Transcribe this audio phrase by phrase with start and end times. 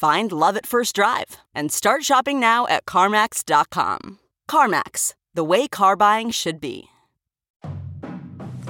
[0.00, 4.18] Find love at first drive and start shopping now at CarMax.com.
[4.50, 6.86] CarMax, the way car buying should be.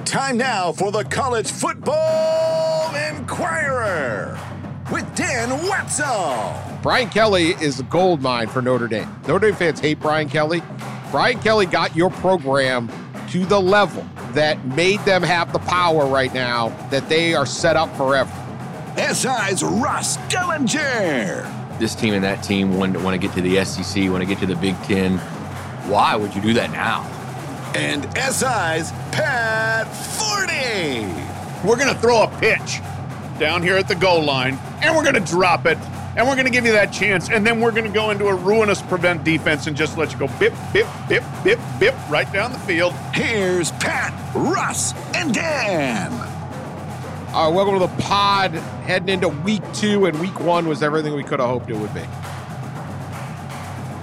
[0.03, 4.37] Time now for the College Football Inquirer
[4.91, 6.53] with Dan Wetzel.
[6.83, 9.07] Brian Kelly is a gold mine for Notre Dame.
[9.25, 10.61] Notre Dame fans hate Brian Kelly.
[11.11, 12.91] Brian Kelly got your program
[13.29, 17.77] to the level that made them have the power right now that they are set
[17.77, 18.50] up forever.
[18.97, 21.79] SI's Ross Dellenger.
[21.79, 24.39] This team and that team want, want to get to the SEC, want to get
[24.39, 25.17] to the Big Ten.
[25.87, 27.03] Why would you do that now?
[27.73, 31.65] And SI's Pat Forde.
[31.65, 32.81] We're going to throw a pitch
[33.39, 35.77] down here at the goal line, and we're going to drop it,
[36.17, 38.27] and we're going to give you that chance, and then we're going to go into
[38.27, 42.31] a ruinous prevent defense and just let you go bip, bip, bip, bip, bip right
[42.33, 42.93] down the field.
[43.13, 46.30] Here's Pat, Russ, and Dan.
[47.33, 48.51] Uh, welcome to the pod.
[48.51, 51.93] Heading into week two, and week one was everything we could have hoped it would
[51.93, 52.01] be.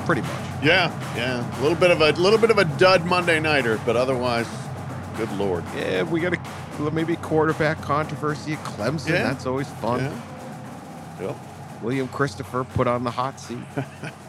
[0.07, 0.65] Pretty much.
[0.65, 3.97] Yeah, yeah, a little bit of a little bit of a dud Monday nighter, but
[3.97, 4.49] otherwise,
[5.19, 5.63] good lord.
[5.77, 9.11] Yeah, we got a maybe quarterback controversy at Clemson.
[9.11, 9.25] Yeah.
[9.25, 10.01] That's always fun.
[10.01, 11.27] Yeah.
[11.27, 11.37] Yep.
[11.83, 13.59] William Christopher put on the hot seat.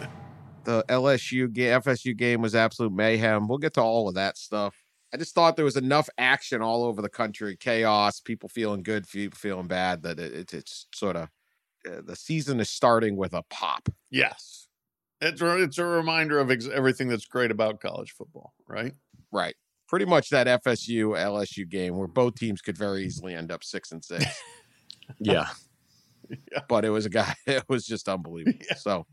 [0.65, 3.47] the LSU game, FSU game was absolute mayhem.
[3.47, 4.75] We'll get to all of that stuff.
[5.13, 9.07] I just thought there was enough action all over the country, chaos, people feeling good,
[9.09, 11.29] people feeling bad, that it, it, it's sort of
[11.89, 13.89] uh, the season is starting with a pop.
[14.11, 14.67] Yes,
[15.21, 18.93] it's a, it's a reminder of ex- everything that's great about college football, right?
[19.31, 19.55] Right.
[19.87, 23.91] Pretty much that FSU LSU game where both teams could very easily end up six
[23.91, 24.25] and six.
[25.19, 25.47] Yeah.
[26.67, 28.59] but it was a guy, it was just unbelievable.
[28.77, 29.07] So,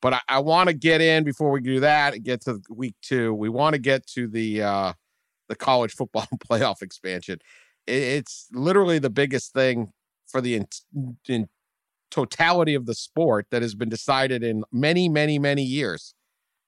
[0.00, 2.94] but I, I want to get in before we do that and get to week
[3.02, 3.34] two.
[3.34, 4.92] We want to get to the uh
[5.48, 7.38] the college football playoff expansion.
[7.86, 9.92] It, it's literally the biggest thing
[10.26, 10.66] for the in,
[11.28, 11.48] in
[12.10, 16.14] totality of the sport that has been decided in many, many, many years,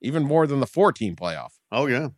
[0.01, 1.53] even more than the four team playoff.
[1.71, 2.09] Oh yeah.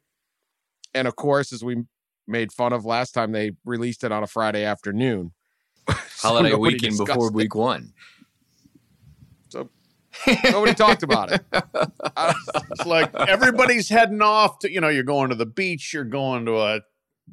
[0.94, 1.84] And of course, as we
[2.26, 5.32] made fun of last time, they released it on a Friday afternoon.
[6.16, 7.34] So Holiday nobody weekend before it.
[7.34, 7.92] week one.
[10.44, 11.44] Nobody talked about it.
[12.70, 16.46] It's like everybody's heading off to, you know, you're going to the beach, you're going
[16.46, 16.80] to a,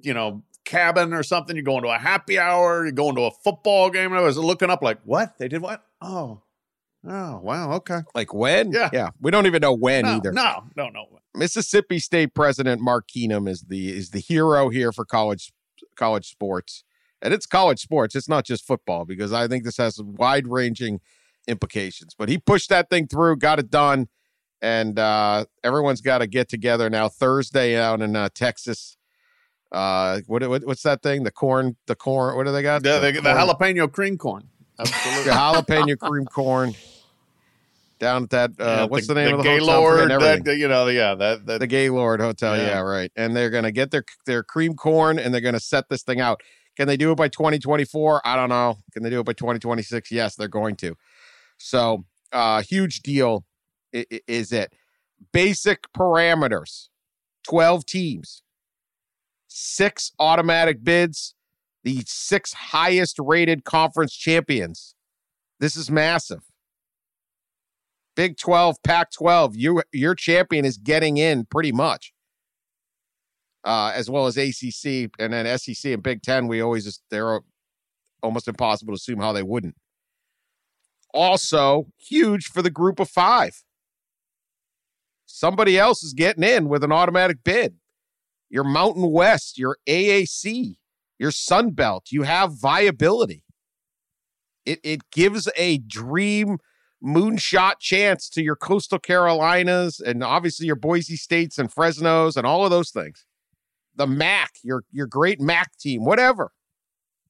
[0.01, 3.31] you know, cabin or something, you're going to a happy hour, you're going to a
[3.31, 4.11] football game.
[4.11, 5.37] And I was looking up like, what?
[5.37, 5.83] They did what?
[6.01, 6.41] Oh.
[7.07, 7.73] Oh, wow.
[7.73, 7.99] Okay.
[8.13, 8.71] Like when?
[8.71, 8.89] Yeah.
[8.93, 9.09] Yeah.
[9.19, 10.31] We don't even know when no, either.
[10.31, 11.05] No, no, no.
[11.33, 15.51] Mississippi State President Mark Keenum is the is the hero here for college
[15.95, 16.83] college sports.
[17.21, 18.15] And it's college sports.
[18.15, 20.99] It's not just football because I think this has wide ranging
[21.47, 22.13] implications.
[22.17, 24.07] But he pushed that thing through, got it done,
[24.61, 28.97] and uh, everyone's got to get together now Thursday out in uh, Texas.
[29.71, 31.23] Uh, what, what what's that thing?
[31.23, 32.35] The corn, the corn.
[32.35, 32.83] What do they got?
[32.83, 34.49] The, the, the corn- jalapeno cream corn.
[34.77, 35.23] Absolutely.
[35.25, 36.73] the jalapeno cream corn
[37.99, 38.49] down at that.
[38.59, 39.61] Uh, Yeah, what's the, name of the Gaylord?
[39.69, 39.83] hotel?
[39.83, 40.43] I'm forgetting everything.
[40.43, 42.57] That, you know, yeah, that, that the Gaylord Hotel.
[42.57, 42.65] Yeah.
[42.65, 42.79] Yeah.
[42.81, 43.11] right.
[43.15, 46.41] And they're gonna get their their cream corn and they're gonna set this thing out.
[46.75, 48.21] Can they do it by 2024?
[48.25, 48.77] I don't know.
[48.93, 50.11] Can they do it by 2026?
[50.11, 50.95] Yes, they're going to.
[51.63, 53.45] So, uh, huge deal
[53.93, 54.73] is it.
[55.31, 56.89] Basic parameters:
[57.47, 58.43] 12 teams,
[59.47, 61.35] six automatic bids,
[61.83, 64.95] the six highest rated conference champions.
[65.59, 66.41] This is massive.
[68.15, 72.13] Big 12, Pac 12, you, your champion is getting in pretty much.
[73.63, 77.41] Uh, as well as ACC and then SEC and Big 10, we always just, they're
[78.23, 79.75] almost impossible to assume how they wouldn't.
[81.13, 83.63] Also, huge for the group of five.
[85.25, 87.75] Somebody else is getting in with an automatic bid.
[88.49, 90.75] Your Mountain West, your AAC,
[91.17, 93.45] your Sun Belt, you have viability.
[94.65, 96.57] It, it gives a dream
[97.03, 102.63] moonshot chance to your coastal Carolinas and obviously your Boise States and Fresnos and all
[102.63, 103.25] of those things.
[103.95, 106.51] The MAC, your your great MAC team, whatever.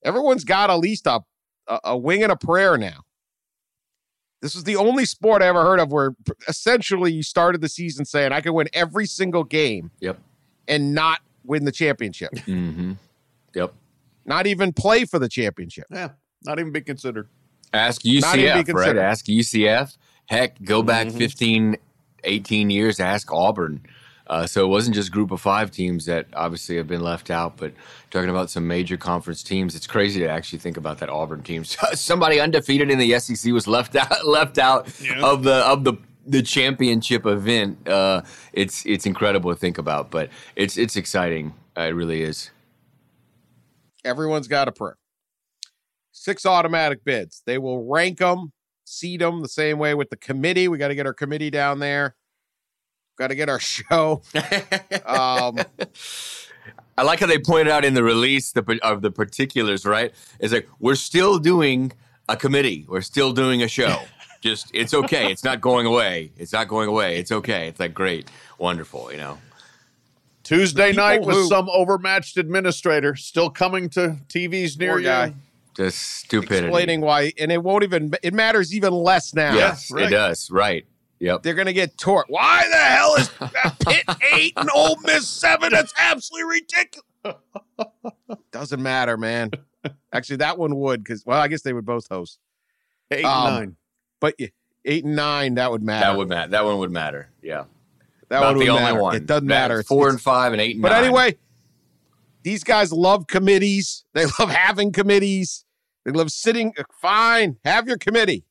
[0.03, 1.21] Everyone's got at least a,
[1.67, 3.03] a, a wing and a prayer now.
[4.41, 6.15] This is the only sport I ever heard of where
[6.47, 9.91] essentially you started the season saying I can win every single game.
[9.99, 10.19] Yep.
[10.67, 12.31] And not win the championship.
[12.33, 12.93] Mm-hmm.
[13.53, 13.73] Yep.
[14.25, 15.85] Not even play for the championship.
[15.91, 16.09] Yeah,
[16.43, 17.27] not even be considered.
[17.73, 18.97] Ask Not even be UCF, right?
[18.97, 19.97] Ask UCF.
[20.25, 21.17] Heck, go back Mhm.
[21.17, 21.75] 15,
[22.23, 23.81] 18 years, ask Auburn.
[24.31, 27.57] Uh, so it wasn't just group of five teams that obviously have been left out,
[27.57, 27.73] but
[28.11, 31.65] talking about some major conference teams, it's crazy to actually think about that Auburn team.
[31.93, 35.21] Somebody undefeated in the SEC was left out left out Yeah.
[35.21, 35.95] of the of the
[36.25, 37.85] the championship event.
[37.85, 38.21] Uh,
[38.53, 41.53] it's it's incredible to think about, but it's it's exciting.
[41.77, 42.51] Uh, it really is.
[44.05, 44.97] Everyone's got a prayer.
[46.13, 47.43] Six automatic bids.
[47.45, 48.53] They will rank them,
[48.85, 50.69] seed them the same way with the committee.
[50.69, 52.15] We got to get our committee down there.
[53.17, 54.21] Got to get our show.
[55.05, 55.59] Um,
[56.97, 60.13] I like how they pointed out in the release the, of the particulars, right?
[60.39, 61.91] It's like, we're still doing
[62.29, 62.85] a committee.
[62.87, 63.99] We're still doing a show.
[64.41, 65.31] Just, it's okay.
[65.31, 66.31] It's not going away.
[66.37, 67.17] It's not going away.
[67.17, 67.67] It's okay.
[67.67, 69.37] It's like, great, wonderful, you know?
[70.43, 75.05] Tuesday night with who- some overmatched administrator still coming to TVs near Poor you.
[75.05, 75.33] guy.
[75.75, 76.67] Just stupidity.
[76.67, 79.53] explaining why, and it won't even, it matters even less now.
[79.53, 80.05] Yes, right.
[80.05, 80.51] it does.
[80.51, 80.85] Right.
[81.21, 81.43] Yep.
[81.43, 82.25] They're going to get tort.
[82.29, 83.29] Why the hell is
[83.87, 85.71] Pitt eight and Ole Miss seven?
[85.71, 87.05] That's absolutely ridiculous.
[88.51, 89.51] Doesn't matter, man.
[90.11, 92.39] Actually, that one would because, well, I guess they would both host.
[93.11, 93.75] Eight Um, and nine.
[94.19, 94.47] But yeah,
[94.85, 96.05] eight and nine, that would matter.
[96.07, 96.51] That would matter.
[96.51, 97.29] That one would matter.
[97.41, 97.65] Yeah.
[98.29, 99.01] That Not one would be the only matter.
[99.01, 99.15] one.
[99.15, 99.83] It doesn't That- matter.
[99.83, 101.03] Four it's- and five and eight and But nine.
[101.05, 101.37] anyway,
[102.43, 104.05] these guys love committees.
[104.13, 105.65] They love having committees.
[106.05, 106.73] They love sitting.
[107.01, 108.43] Fine, have your committee.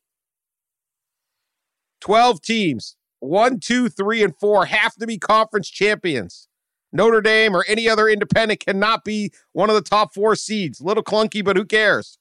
[2.01, 6.49] 12 teams, one, two, three, and four have to be conference champions.
[6.93, 10.81] Notre Dame or any other independent cannot be one of the top four seeds.
[10.81, 12.19] A little clunky, but who cares?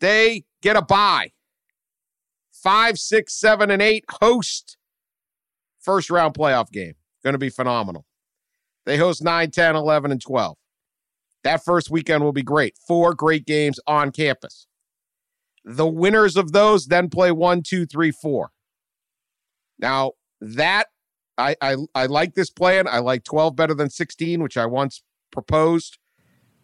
[0.00, 1.32] They get a bye.
[2.52, 4.76] Five, six, seven, and eight host
[5.80, 6.94] first round playoff game.
[7.22, 8.04] Going to be phenomenal.
[8.84, 10.56] They host 9, 10, 11, and 12.
[11.42, 12.76] That first weekend will be great.
[12.86, 14.66] Four great games on campus.
[15.68, 18.50] The winners of those then play one, two, three, four.
[19.80, 20.86] Now, that
[21.36, 22.86] I, I I like this plan.
[22.88, 25.02] I like 12 better than 16, which I once
[25.32, 25.98] proposed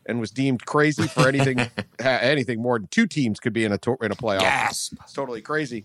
[0.07, 1.61] and was deemed crazy for anything
[1.99, 4.41] anything more than two teams could be in a to- in a playoff.
[4.41, 4.95] Gasp.
[5.03, 5.85] It's totally crazy.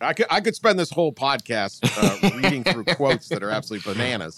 [0.00, 3.92] I could I could spend this whole podcast uh, reading through quotes that are absolutely
[3.94, 4.36] bananas.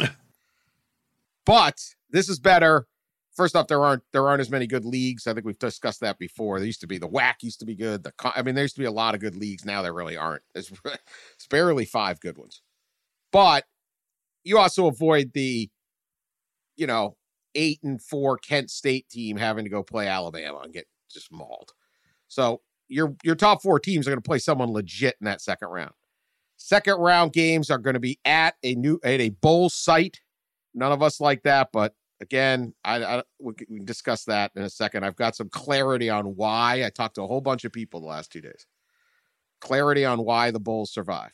[1.44, 1.80] But
[2.10, 2.86] this is better.
[3.34, 5.26] First off, there aren't there aren't as many good leagues.
[5.26, 6.58] I think we've discussed that before.
[6.58, 8.04] There used to be the WAC used to be good.
[8.04, 9.64] The I mean, there used to be a lot of good leagues.
[9.64, 10.42] Now there really aren't.
[10.52, 12.62] There's it's barely five good ones.
[13.32, 13.64] But
[14.44, 15.68] you also avoid the,
[16.76, 17.16] you know,
[17.56, 21.72] eight and four Kent State team having to go play Alabama and get just mauled.
[22.28, 25.68] So your your top four teams are going to play someone legit in that second
[25.68, 25.94] round.
[26.56, 30.20] Second round games are going to be at a new at a bowl site.
[30.72, 34.70] None of us like that, but again, I, I we can discuss that in a
[34.70, 35.04] second.
[35.04, 36.84] I've got some clarity on why.
[36.84, 38.66] I talked to a whole bunch of people the last two days.
[39.60, 41.32] Clarity on why the bowls survive.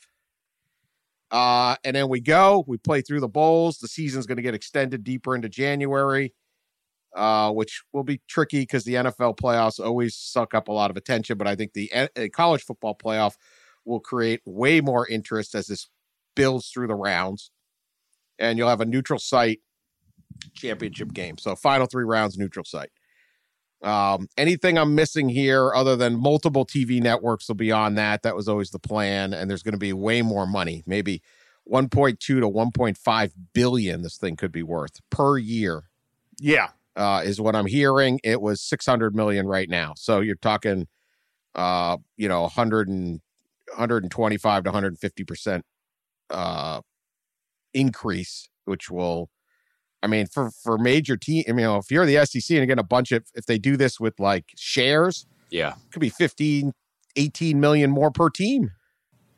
[1.31, 3.77] Uh, and then we go, we play through the bowls.
[3.77, 6.33] The season's going to get extended deeper into January,
[7.15, 10.97] uh, which will be tricky because the NFL playoffs always suck up a lot of
[10.97, 11.37] attention.
[11.37, 13.35] But I think the uh, college football playoff
[13.85, 15.87] will create way more interest as this
[16.35, 17.49] builds through the rounds.
[18.37, 19.61] And you'll have a neutral site
[20.53, 21.37] championship game.
[21.37, 22.91] So final three rounds, neutral site.
[23.81, 28.21] Um, anything I'm missing here other than multiple TV networks will be on that.
[28.21, 29.33] That was always the plan.
[29.33, 31.21] And there's going to be way more money, maybe
[31.71, 35.83] 1.2 to 1.5 billion this thing could be worth per year
[36.39, 36.69] Yeah.
[36.95, 38.19] uh, is what I'm hearing.
[38.23, 39.93] It was 600 million right now.
[39.95, 40.87] So you're talking,
[41.55, 43.21] uh, you know, 100 and
[43.69, 45.65] 125 to 150 percent
[46.29, 46.81] uh,
[47.73, 49.29] increase, which will,
[50.03, 52.63] I mean, for for major team, I mean, you know, if you're the SEC and
[52.63, 55.69] again a bunch of if they do this with like shares, Yeah.
[55.71, 56.73] it could be 15,
[57.15, 58.71] 18 million more per team.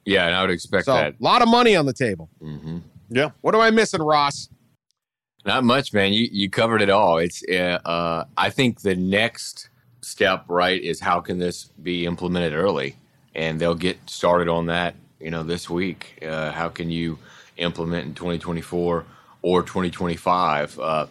[0.06, 0.26] Yeah.
[0.28, 1.22] And I would expect So a that.
[1.22, 2.30] lot of money on the table.
[2.40, 2.80] hmm
[3.10, 3.32] Yeah.
[3.42, 4.50] What am I missing, Ross?
[5.46, 6.14] Not much, man.
[6.14, 7.18] You you covered it all.
[7.18, 9.70] It's uh, uh, I think the next
[10.02, 12.96] step, right, is how can this be implemented early,
[13.36, 14.96] and they'll get started on that.
[15.20, 16.24] You know, this week.
[16.26, 17.18] Uh, how can you
[17.58, 19.06] implement in 2024
[19.44, 20.80] or 2025?
[20.80, 21.06] Uh,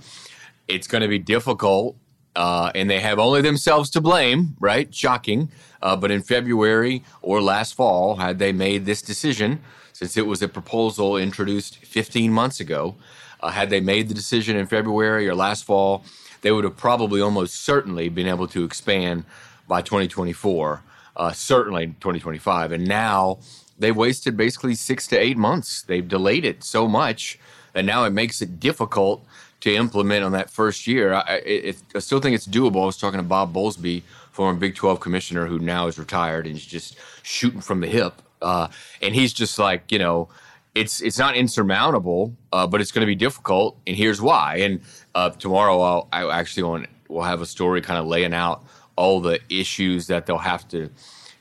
[0.67, 1.97] it's going to be difficult
[2.35, 4.95] uh, and they have only themselves to blame, right?
[4.95, 5.51] Shocking.
[5.83, 9.61] Uh, but in February or last fall, had they made this decision,
[9.93, 12.95] since it was a proposal introduced 15 months ago,
[13.41, 16.05] uh, had they made the decision in February or last fall,
[16.41, 19.25] they would have probably almost certainly been able to expand
[19.69, 20.83] by 2024,
[21.17, 22.73] uh, certainly 2025.
[22.73, 23.39] And now
[23.79, 25.83] they've wasted basically six to eight months.
[25.83, 27.39] They've delayed it so much
[27.73, 29.25] that now it makes it difficult
[29.61, 31.15] to implement on that first year.
[31.15, 32.83] I, it, I, still think it's doable.
[32.83, 34.03] I was talking to Bob Bowlesby,
[34.33, 38.15] former Big 12 commissioner who now is retired and is just shooting from the hip.
[38.41, 38.69] Uh,
[39.01, 40.29] and he's just like, you know,
[40.75, 44.57] it's it's not insurmountable, uh, but it's going to be difficult, and here's why.
[44.57, 44.81] And
[45.15, 48.65] uh, tomorrow, I'll I actually want we'll have a story kind of laying out
[48.97, 50.91] all the issues that they'll have to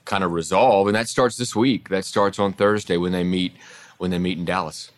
[0.06, 1.90] kind of resolve, and that starts this week.
[1.90, 3.54] That starts on Thursday when they meet
[3.98, 4.92] when they meet in Dallas.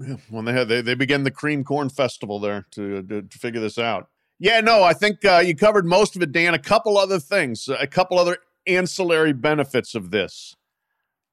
[0.00, 3.38] Yeah, when they had they, they begin the cream corn festival there to, to, to
[3.38, 4.08] figure this out.
[4.38, 6.54] Yeah, no, I think uh, you covered most of it, Dan.
[6.54, 10.56] A couple other things, a couple other ancillary benefits of this.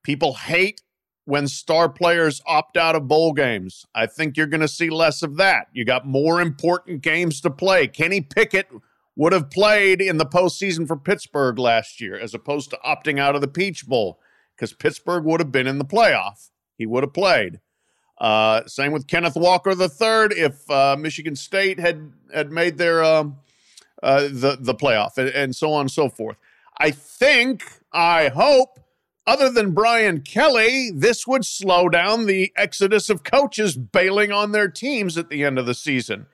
[0.04, 0.82] People hate
[1.26, 3.86] when star players opt out of bowl games.
[3.94, 5.68] I think you're going to see less of that.
[5.74, 7.88] You got more important games to play.
[7.88, 8.68] Kenny Pickett
[9.16, 13.36] would have played in the postseason for Pittsburgh last year as opposed to opting out
[13.36, 14.20] of the Peach Bowl
[14.56, 16.50] because Pittsburgh would have been in the playoff.
[16.78, 17.60] He would have played.
[18.20, 20.38] Uh, same with Kenneth Walker III.
[20.38, 23.38] If uh, Michigan State had had made their um,
[24.04, 26.38] uh, the the playoff and, and so on and so forth.
[26.80, 28.80] I think, I hope,
[29.28, 34.70] other than Brian Kelly, this would slow down the exodus of coaches bailing on their
[34.70, 36.26] teams at the end of the season.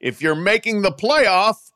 [0.00, 1.70] If you're making the playoff,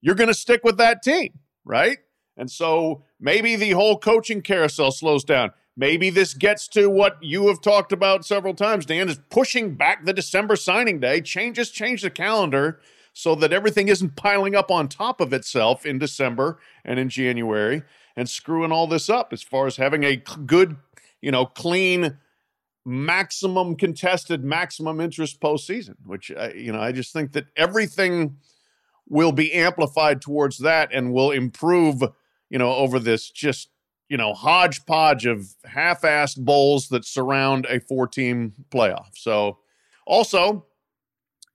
[0.00, 1.98] you're going to stick with that team, right?
[2.36, 5.52] And so maybe the whole coaching carousel slows down.
[5.76, 10.04] Maybe this gets to what you have talked about several times, Dan, is pushing back
[10.04, 11.20] the December signing day.
[11.20, 12.80] Changes change the calendar
[13.12, 17.82] so that everything isn't piling up on top of itself in December and in January
[18.16, 20.16] and screwing all this up as far as having a
[20.46, 20.76] good,
[21.20, 22.18] you know, clean,
[22.84, 28.36] maximum contested, maximum interest postseason, which, uh, you know, I just think that everything
[29.08, 32.02] will be amplified towards that and will improve,
[32.50, 33.70] you know, over this just
[34.08, 39.10] you know, hodgepodge of half-assed bowls that surround a four-team playoff.
[39.14, 39.58] So,
[40.06, 40.66] also,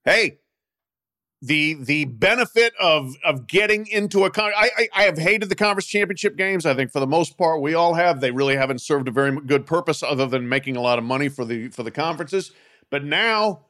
[0.03, 0.39] hey,
[1.41, 5.56] the the benefit of of getting into a con- I, I I have hated the
[5.56, 6.65] conference championship games.
[6.65, 8.20] I think for the most part we all have.
[8.20, 11.29] They really haven't served a very good purpose other than making a lot of money
[11.29, 12.51] for the for the conferences.
[12.89, 13.68] But now,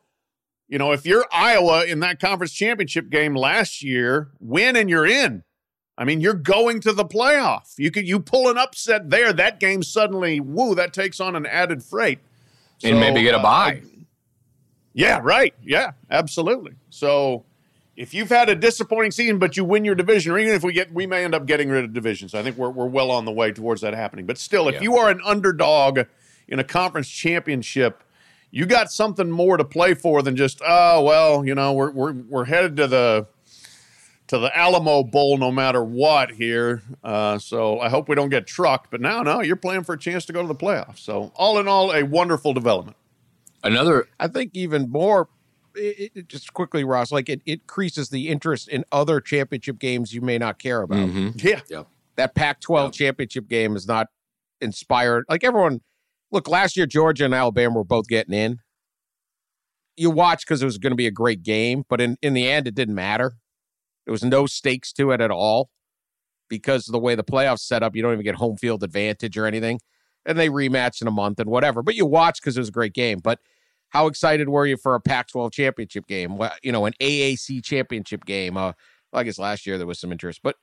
[0.68, 5.06] you know, if you're Iowa in that conference championship game last year, win and you're
[5.06, 5.44] in.
[6.00, 7.78] I mean, you're going to the playoff.
[7.78, 11.46] You could you pull an upset there, that game suddenly, woo, that takes on an
[11.46, 12.20] added freight.
[12.82, 13.82] And so, maybe get a bye.
[13.84, 13.88] Uh,
[14.94, 15.54] yeah, right.
[15.62, 16.76] Yeah, absolutely.
[16.90, 17.44] So
[17.98, 20.72] if you've had a disappointing season, but you win your division, or even if we
[20.72, 22.34] get, we may end up getting rid of divisions.
[22.34, 24.26] I think we're we're well on the way towards that happening.
[24.26, 24.82] But still, if yeah.
[24.84, 26.00] you are an underdog
[26.48, 28.04] in a conference championship,
[28.52, 32.14] you got something more to play for than just oh well, you know, we're we're
[32.14, 33.28] we're headed to the
[34.30, 36.84] to the Alamo Bowl no matter what here.
[37.04, 38.92] Uh, so I hope we don't get trucked.
[38.92, 41.00] But now, no, you're playing for a chance to go to the playoffs.
[41.00, 42.96] So all in all, a wonderful development.
[43.64, 45.28] Another, I think, even more.
[45.76, 50.14] It, it, just quickly, Ross, like it, it, increases the interest in other championship games
[50.14, 51.10] you may not care about.
[51.10, 51.30] Mm-hmm.
[51.48, 51.88] Yeah, yep.
[52.16, 52.94] that Pac-12 yep.
[52.94, 54.08] championship game is not
[54.62, 55.26] inspired.
[55.30, 55.82] Like everyone,
[56.32, 58.60] look, last year Georgia and Alabama were both getting in.
[59.96, 62.50] You watch because it was going to be a great game, but in in the
[62.50, 63.34] end, it didn't matter
[64.06, 65.70] there was no stakes to it at all
[66.50, 67.96] because of the way the playoffs set up.
[67.96, 69.80] You don't even get home field advantage or anything.
[70.26, 71.82] And they rematch in a month and whatever.
[71.82, 73.20] But you watch because it was a great game.
[73.20, 73.40] But
[73.90, 76.38] how excited were you for a Pac 12 championship game?
[76.38, 78.58] Well, you know, an AAC championship game.
[78.58, 78.74] Uh,
[79.12, 80.42] well, I guess last year there was some interest.
[80.44, 80.56] But,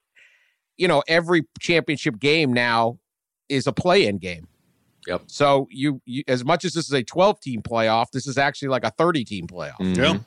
[0.77, 2.99] you know, every championship game now
[3.49, 4.47] is a play in game.
[5.07, 5.23] Yep.
[5.27, 8.69] So you, you, as much as this is a 12 team playoff, this is actually
[8.69, 9.79] like a 30 team playoff.
[9.81, 10.19] Mm-hmm.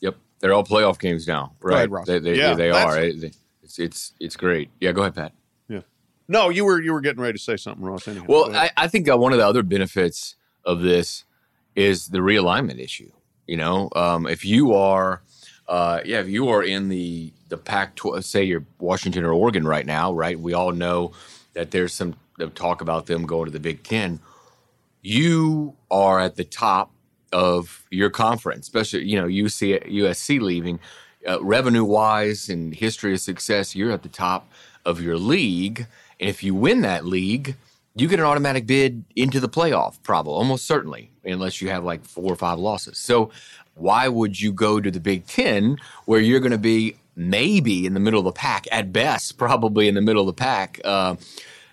[0.00, 0.10] Yeah.
[0.42, 1.88] They're all playoff games now, right?
[1.90, 2.98] Ahead, they, they, yeah, they are.
[2.98, 4.70] It's it's it's great.
[4.80, 5.32] Yeah, go ahead, Pat.
[5.68, 5.82] Yeah.
[6.26, 8.08] No, you were you were getting ready to say something, Ross.
[8.08, 8.24] Anyhow.
[8.28, 10.34] Well, I, I think uh, one of the other benefits
[10.64, 11.24] of this
[11.76, 13.12] is the realignment issue.
[13.46, 15.22] You know, um, if you are,
[15.68, 19.86] uh, yeah, if you are in the the Pac-12, say you're Washington or Oregon right
[19.86, 20.38] now, right?
[20.38, 21.12] We all know
[21.54, 22.16] that there's some
[22.56, 24.18] talk about them going to the Big Ten.
[25.02, 26.90] You are at the top
[27.32, 30.78] of your conference, especially you know UC, USC leaving.
[31.28, 34.50] Uh, revenue wise and history of success, you're at the top
[34.84, 35.86] of your league,
[36.18, 37.54] and if you win that league,
[37.94, 42.04] you get an automatic bid into the playoff, probably almost certainly, unless you have like
[42.04, 42.98] four or five losses.
[42.98, 43.30] So,
[43.76, 47.94] why would you go to the Big Ten where you're going to be maybe in
[47.94, 50.80] the middle of the pack, at best, probably in the middle of the pack.
[50.84, 51.16] Uh,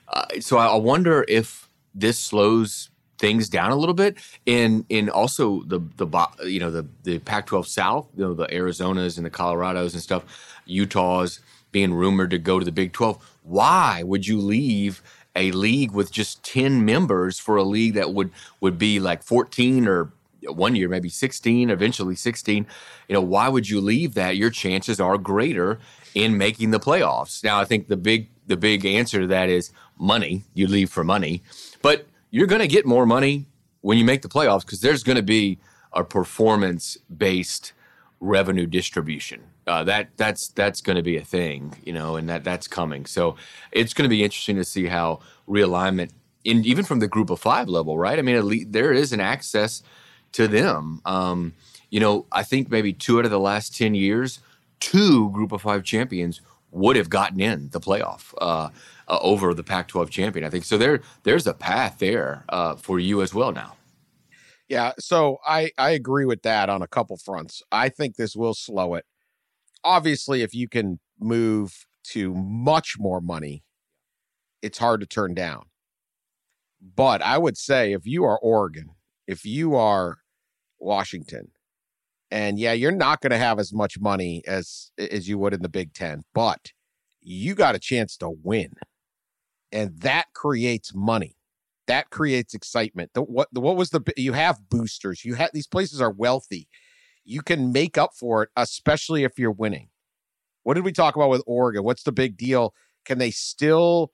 [0.08, 2.89] uh, so I, I wonder if this slows
[3.20, 6.08] things down a little bit And in also the the
[6.46, 10.24] you know the the Pac-12 South, you know the Arizonas and the Colorados and stuff,
[10.66, 13.38] Utah's being rumored to go to the Big 12.
[13.44, 15.04] Why would you leave
[15.36, 19.88] a league with just 10 members for a league that would would be like 14
[19.88, 20.12] or
[20.48, 22.66] one year maybe 16, eventually 16?
[23.08, 24.38] You know, why would you leave that?
[24.38, 25.80] Your chances are greater
[26.16, 27.44] in making the playoffs.
[27.44, 30.44] Now, I think the big the big answer to that is money.
[30.54, 31.44] You leave for money.
[31.84, 33.46] But you're going to get more money
[33.82, 35.60] when you make the playoffs because there's going to be
[35.94, 37.74] a performance based
[38.20, 39.42] revenue distribution.
[39.66, 43.06] Uh, that that's that's going to be a thing, you know, and that that's coming.
[43.06, 43.36] So
[43.72, 46.12] it's going to be interesting to see how realignment,
[46.44, 48.18] even from the group of five level, right?
[48.18, 49.84] I mean, there is an access
[50.34, 51.02] to them.
[51.06, 51.54] Um,
[51.92, 54.40] you know, I think maybe two out of the last ten years,
[54.80, 58.34] two group of five champions would have gotten in the playoff.
[58.40, 58.70] Uh,
[59.10, 60.46] uh, over the Pac-12 champion.
[60.46, 60.78] I think so.
[60.78, 63.76] There, there's a path there uh, for you as well now.
[64.68, 67.64] Yeah, so I I agree with that on a couple fronts.
[67.72, 69.06] I think this will slow it.
[69.84, 73.64] Obviously, if you can move to much more money,
[74.62, 75.66] it's hard to turn down.
[76.80, 78.92] But I would say if you are Oregon,
[79.26, 80.20] if you are
[80.80, 81.50] Washington,
[82.32, 85.62] and yeah, you're not going to have as much money as as you would in
[85.62, 86.72] the Big 10, but
[87.22, 88.74] you got a chance to win.
[89.72, 91.36] And that creates money.
[91.88, 93.12] That creates excitement.
[93.14, 95.26] The, what the, what was the you have boosters.
[95.26, 96.68] You have these places are wealthy.
[97.26, 99.90] You can make up for it especially if you're winning.
[100.64, 101.84] What did we talk about with oregon?
[101.84, 102.74] What's the big deal?
[103.06, 104.12] Can they still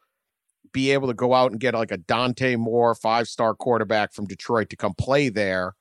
[0.72, 4.26] be able to go out and get like a dante moore five star quarterback from
[4.26, 5.74] detroit to come play there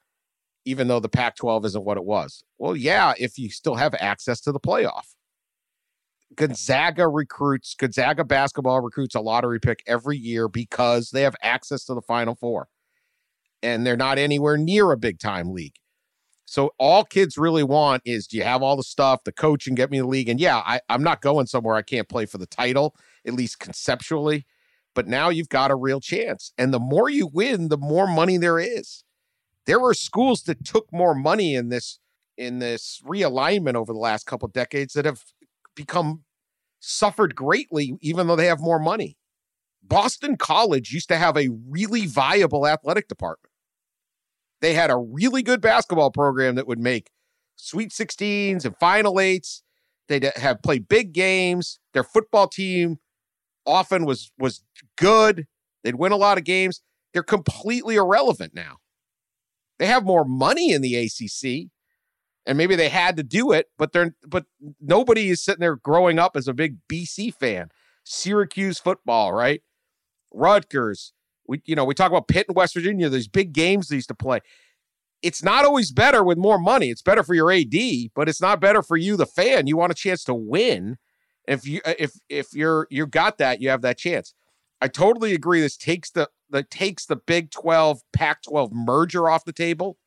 [0.64, 3.94] even though the pac 12 isn't what it was well yeah if you still have
[3.94, 5.14] access to the playoff
[6.37, 11.94] Gonzaga recruits, Gonzaga basketball recruits a lottery pick every year because they have access to
[11.94, 12.68] the Final Four.
[13.62, 15.76] And they're not anywhere near a big time league.
[16.44, 19.77] So all kids really want is do you have all the stuff, the coach and
[19.77, 20.29] get me the league?
[20.29, 22.94] And yeah, I, I'm not going somewhere I can't play for the title,
[23.27, 24.46] at least conceptually.
[24.94, 26.53] But now you've got a real chance.
[26.59, 29.04] And the more you win, the more money there is.
[29.66, 31.98] There were schools that took more money in this
[32.37, 35.22] in this realignment over the last couple decades that have
[35.77, 36.24] become
[36.81, 39.16] suffered greatly, even though they have more money.
[39.83, 43.53] Boston College used to have a really viable athletic department.
[44.61, 47.11] They had a really good basketball program that would make
[47.57, 49.62] Sweet 16s and Final Eights.
[50.09, 51.79] They'd have played big games.
[51.92, 52.98] Their football team
[53.66, 54.62] often was was
[54.96, 55.46] good.
[55.83, 56.83] They'd win a lot of games.
[57.12, 58.79] They're completely irrelevant now.
[59.79, 61.71] They have more money in the ACC
[62.47, 64.45] and maybe they had to do it, but they're but
[64.81, 67.69] nobody is sitting there growing up as a big BC fan.
[68.05, 69.63] Syracuse football, right?
[70.33, 71.13] Rutgers.
[71.47, 73.09] We you know we talk about Pitt and West Virginia.
[73.09, 74.41] These big games they used to play.
[75.23, 76.91] It's not always better with more money.
[76.91, 77.75] It's better for your AD,
[78.15, 79.67] but it's not better for you, the fan.
[79.67, 80.99] You want a chance to win.
[81.49, 84.35] If you if if you're you got that, you have that chance.
[84.81, 85.61] I totally agree.
[85.63, 89.99] This takes the that takes the Big 12 Pac 12 merger off the table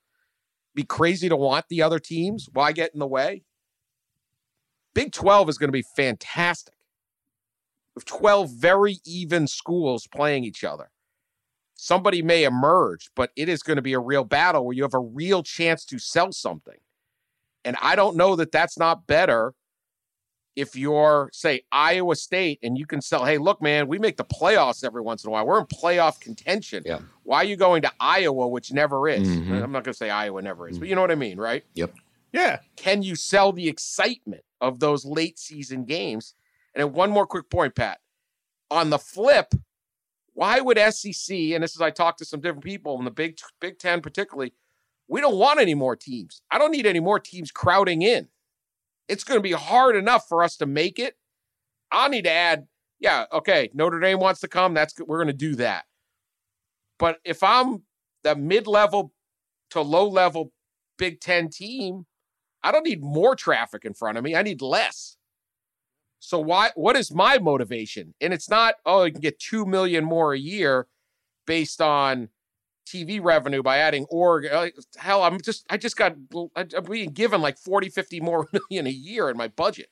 [0.78, 2.50] be crazy to want the other teams.
[2.54, 3.42] Why get in the way?
[4.94, 6.76] Big 12 is going to be fantastic.
[7.96, 10.92] With 12 very even schools playing each other.
[11.74, 14.94] Somebody may emerge, but it is going to be a real battle where you have
[14.94, 16.78] a real chance to sell something.
[17.66, 19.56] And I don't know that that's not better
[20.58, 24.26] if you're, say, Iowa State and you can sell, hey, look, man, we make the
[24.26, 25.46] playoffs every once in a while.
[25.46, 26.82] We're in playoff contention.
[26.84, 27.00] Yeah.
[27.24, 29.28] Why are you going to Iowa, which never is?
[29.28, 29.52] Mhm.
[29.63, 30.80] I'm not going to say Iowa never is, Mm-hmm.
[30.80, 31.63] but you know what I mean, right?
[31.76, 31.93] Yep.
[32.34, 32.60] Yeah.
[32.76, 36.34] Can you sell the excitement of those late season games?
[36.74, 38.00] And then one more quick point, Pat.
[38.72, 39.54] On the flip,
[40.34, 43.38] why would SEC, and this is I talked to some different people in the Big
[43.62, 44.54] Big Ten particularly,
[45.08, 46.41] we don't want any more teams.
[46.52, 48.28] I don't need any more teams crowding in.
[49.08, 51.15] It's going to be hard enough for us to make it.
[51.91, 52.67] I need to add,
[53.00, 54.74] yeah, okay, Notre Dame wants to come.
[54.74, 54.93] That's.
[55.00, 55.86] We're going to do that.
[57.00, 57.84] But if I'm
[58.24, 59.13] the mid-level
[59.70, 60.52] to low-level
[60.98, 62.06] Big Ten team,
[62.63, 64.36] I don't need more traffic in front of me.
[64.36, 65.15] I need less.
[66.20, 68.15] So why what is my motivation?
[68.20, 70.88] And it's not, oh, you can get two million more a year
[71.46, 72.30] based on
[72.88, 74.45] TV revenue by adding org.
[74.45, 76.15] Uh, hell, I'm just I just got
[76.56, 79.89] I'm being given like 40, 50 more million a year in my budget.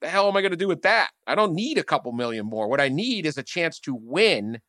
[0.00, 1.10] The hell am I going to do with that?
[1.26, 2.68] I don't need a couple million more.
[2.68, 4.60] What I need is a chance to win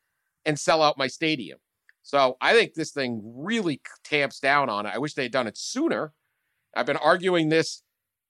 [0.44, 1.60] and sell out my stadium.
[2.02, 4.94] So I think this thing really tamps down on it.
[4.96, 6.14] I wish they had done it sooner.
[6.76, 7.84] I've been arguing this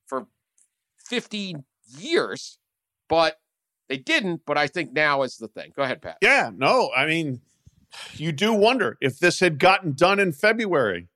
[0.07, 0.27] for
[1.05, 1.63] 15
[1.97, 2.57] years,
[3.07, 3.37] but
[3.87, 4.41] they didn't.
[4.45, 5.71] But I think now is the thing.
[5.75, 6.17] Go ahead, Pat.
[6.21, 7.41] Yeah, no, I mean,
[8.13, 11.07] you do wonder if this had gotten done in February.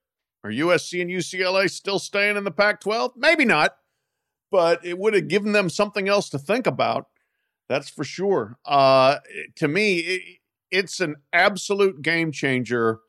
[0.43, 3.13] Are USC and UCLA still staying in the Pac 12?
[3.15, 3.75] Maybe not,
[4.51, 7.07] but it would have given them something else to think about.
[7.69, 8.57] That's for sure.
[8.65, 9.19] Uh,
[9.55, 10.21] to me, it,
[10.69, 12.99] it's an absolute game changer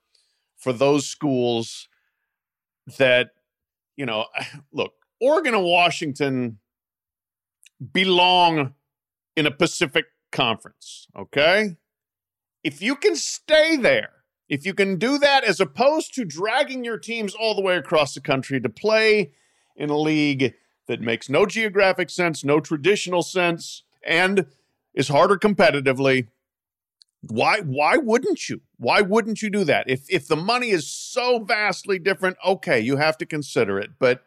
[0.57, 1.89] for those schools
[2.99, 3.31] that,
[3.97, 4.27] you know,
[4.73, 6.59] look, Oregon and Washington
[7.93, 8.75] belong
[9.37, 11.77] in a Pacific conference, okay?
[12.65, 14.11] If you can stay there,
[14.49, 18.15] if you can do that as opposed to dragging your teams all the way across
[18.15, 19.33] the country to play
[19.77, 20.55] in a league
[20.87, 24.47] that makes no geographic sense, no traditional sense, and
[24.95, 26.29] is harder competitively,
[27.29, 28.61] why why wouldn't you?
[28.77, 29.89] Why wouldn't you do that?
[29.89, 34.25] If if the money is so vastly different, okay, you have to consider it, but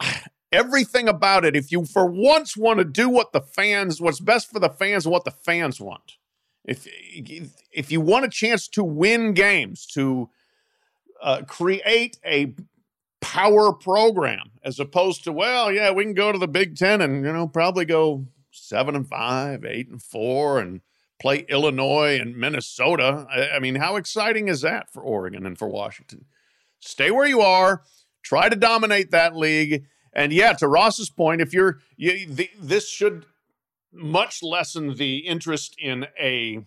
[0.52, 4.50] everything about it, if you for once want to do what the fans, what's best
[4.50, 6.16] for the fans and what the fans want,
[6.64, 6.86] if
[7.72, 10.30] if you want a chance to win games, to
[11.22, 12.54] uh, create a
[13.20, 17.24] power program, as opposed to well, yeah, we can go to the Big Ten and
[17.24, 20.80] you know probably go seven and five, eight and four, and
[21.20, 23.26] play Illinois and Minnesota.
[23.30, 26.24] I, I mean, how exciting is that for Oregon and for Washington?
[26.80, 27.82] Stay where you are.
[28.22, 32.88] Try to dominate that league and yeah, to Ross's point, if you're you, the, this
[32.88, 33.26] should
[33.94, 36.64] much lessen the interest in a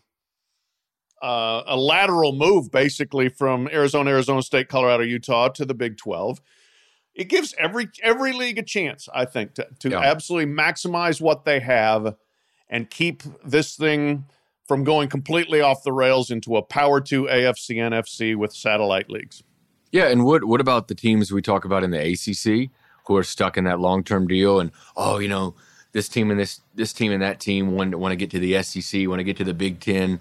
[1.21, 6.41] uh, a lateral move, basically from Arizona, Arizona State, Colorado, Utah to the Big Twelve.
[7.15, 9.99] It gives every every league a chance, I think, to, to yeah.
[9.99, 12.15] absolutely maximize what they have
[12.69, 14.25] and keep this thing
[14.67, 19.41] from going completely off the rails into a power two AFC NFC with satellite leagues.
[19.91, 22.69] Yeah, and what what about the teams we talk about in the ACC?
[23.07, 25.55] who are stuck in that long term deal and oh you know
[25.97, 28.61] this team and this this team and that team want want to get to the
[28.61, 30.19] SEC, want to get to the Big Ten.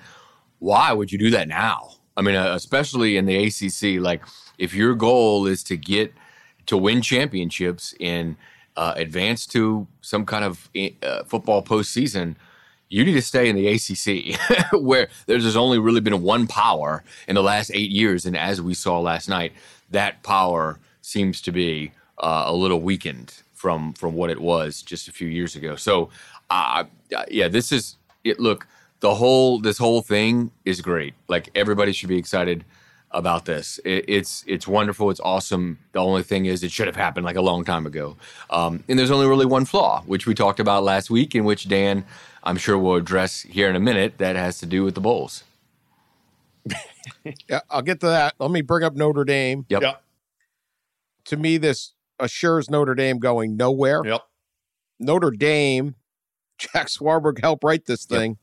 [0.58, 1.90] Why would you do that now?
[2.16, 4.22] I mean, uh, especially in the ACC, like
[4.56, 6.14] if your goal is to get
[6.64, 8.36] to win championships and
[8.74, 10.70] uh, advance to some kind of
[11.02, 12.36] uh, football postseason,
[12.88, 14.40] you need to stay in the ACC,
[14.80, 18.72] where there's only really been one power in the last eight years, and as we
[18.72, 19.52] saw last night,
[19.90, 25.08] that power seems to be uh, a little weakened from from what it was just
[25.08, 25.74] a few years ago.
[25.74, 26.10] So,
[26.50, 26.84] uh,
[27.28, 28.38] yeah, this is it.
[28.38, 28.66] Look,
[29.00, 31.14] the whole this whole thing is great.
[31.28, 32.64] Like everybody should be excited
[33.10, 33.80] about this.
[33.84, 35.10] It, it's it's wonderful.
[35.10, 35.78] It's awesome.
[35.92, 38.16] The only thing is, it should have happened like a long time ago.
[38.50, 41.68] Um, and there's only really one flaw, which we talked about last week, in which
[41.68, 42.04] Dan,
[42.44, 44.18] I'm sure, will address here in a minute.
[44.18, 45.44] That has to do with the bowls.
[47.48, 48.34] yeah, I'll get to that.
[48.38, 49.66] Let me bring up Notre Dame.
[49.68, 49.82] Yep.
[49.82, 50.02] yep.
[51.26, 54.02] To me, this assures Notre Dame going nowhere.
[54.04, 54.22] Yep.
[54.98, 55.94] Notre Dame,
[56.58, 58.32] Jack Swarbrick helped write this thing.
[58.32, 58.38] Yep.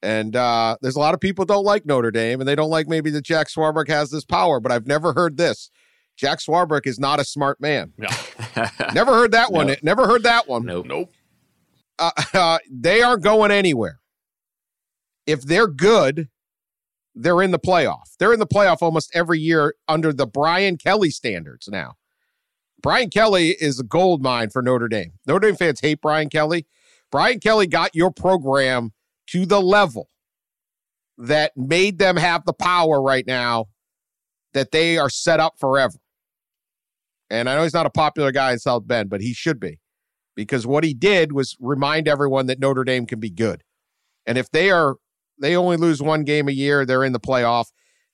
[0.00, 2.86] And uh, there's a lot of people don't like Notre Dame, and they don't like
[2.86, 4.60] maybe that Jack Swarbrick has this power.
[4.60, 5.70] But I've never heard this.
[6.16, 7.92] Jack Swarbrick is not a smart man.
[7.98, 8.70] Yeah.
[8.94, 9.68] never heard that one.
[9.68, 9.78] Nope.
[9.82, 10.64] Never heard that one.
[10.64, 10.86] Nope.
[10.86, 11.10] Nope.
[11.98, 13.98] Uh, uh, they aren't going anywhere.
[15.26, 16.28] If they're good,
[17.14, 18.16] they're in the playoff.
[18.18, 21.94] They're in the playoff almost every year under the Brian Kelly standards now.
[22.80, 25.12] Brian Kelly is a gold mine for Notre Dame.
[25.26, 26.66] Notre Dame fans hate Brian Kelly.
[27.10, 28.92] Brian Kelly got your program
[29.28, 30.08] to the level
[31.16, 33.66] that made them have the power right now
[34.52, 35.98] that they are set up forever.
[37.30, 39.80] And I know he's not a popular guy in South Bend, but he should be
[40.36, 43.64] because what he did was remind everyone that Notre Dame can be good.
[44.24, 44.96] And if they are,
[45.40, 47.66] they only lose one game a year, they're in the playoff,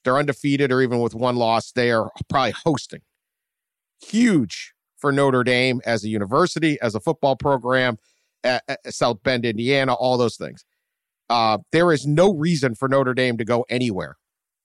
[0.03, 3.03] they're undefeated, or even with one loss, they are probably hosting
[4.03, 7.99] huge for Notre Dame as a university, as a football program,
[8.43, 10.65] at, at South Bend, Indiana, all those things.
[11.29, 14.17] Uh, there is no reason for Notre Dame to go anywhere.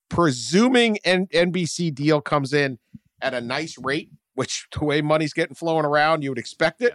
[0.10, 2.80] Presuming an NBC deal comes in
[3.22, 6.94] at a nice rate, which the way money's getting flowing around, you would expect it.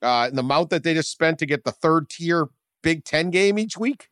[0.00, 2.48] Uh, and the amount that they just spent to get the third tier
[2.82, 4.08] Big Ten game each week,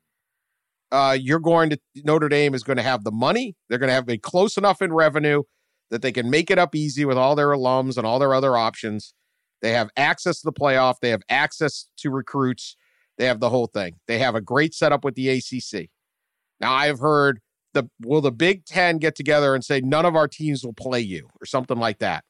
[0.92, 3.56] uh, you're going to Notre Dame is going to have the money.
[3.68, 5.42] They're going to have a close enough in revenue
[5.90, 8.56] that they can make it up easy with all their alums and all their other
[8.56, 9.14] options.
[9.62, 12.76] They have access to the playoff, they have access to recruits,
[13.18, 13.96] they have the whole thing.
[14.06, 15.90] They have a great setup with the ACC.
[16.60, 17.40] Now, I've heard
[17.74, 21.00] the will the Big 10 get together and say none of our teams will play
[21.00, 22.24] you or something like that.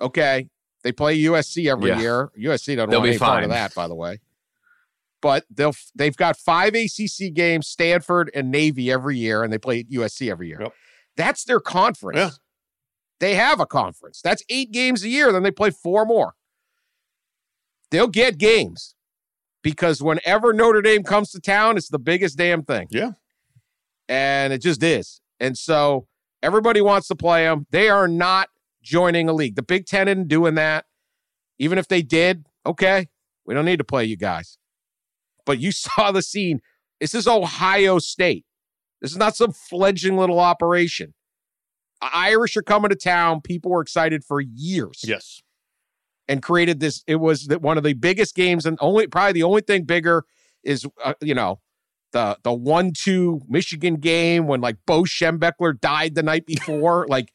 [0.00, 0.48] Okay,
[0.82, 2.00] they play USC every yeah.
[2.00, 2.30] year.
[2.38, 3.28] USC doesn't They'll want any fine.
[3.28, 4.20] part of that, by the way.
[5.22, 9.84] But they'll they've got five ACC games, Stanford and Navy every year, and they play
[9.84, 10.58] USC every year.
[10.60, 10.74] Yep.
[11.16, 12.18] That's their conference.
[12.18, 12.30] Yeah.
[13.20, 14.20] They have a conference.
[14.22, 15.32] That's eight games a year.
[15.32, 16.34] Then they play four more.
[17.90, 18.94] they'll get games
[19.62, 22.88] because whenever Notre Dame comes to town, it's the biggest damn thing.
[22.90, 23.12] Yeah.
[24.08, 25.20] And it just is.
[25.40, 26.06] And so
[26.42, 27.66] everybody wants to play them.
[27.70, 28.48] They are not
[28.82, 29.56] joining a league.
[29.56, 30.84] The Big Ten isn't doing that.
[31.58, 33.08] Even if they did, okay,
[33.46, 34.58] we don't need to play you guys.
[35.44, 36.60] But you saw the scene.
[37.00, 38.44] This is Ohio State.
[39.00, 41.14] This is not some fledgling little operation.
[42.00, 43.40] Irish are coming to town.
[43.40, 45.02] People were excited for years.
[45.04, 45.42] Yes.
[46.28, 47.02] And created this.
[47.06, 50.24] It was one of the biggest games, and only probably the only thing bigger
[50.64, 51.60] is uh, you know
[52.12, 57.06] the the one two Michigan game when like Bo Schembechler died the night before.
[57.08, 57.32] like,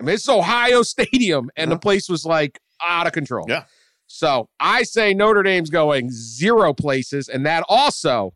[0.00, 1.74] I mean, it's Ohio Stadium, and yeah.
[1.76, 3.46] the place was like out of control.
[3.48, 3.64] Yeah.
[4.08, 8.34] So I say Notre Dame's going zero places, and that also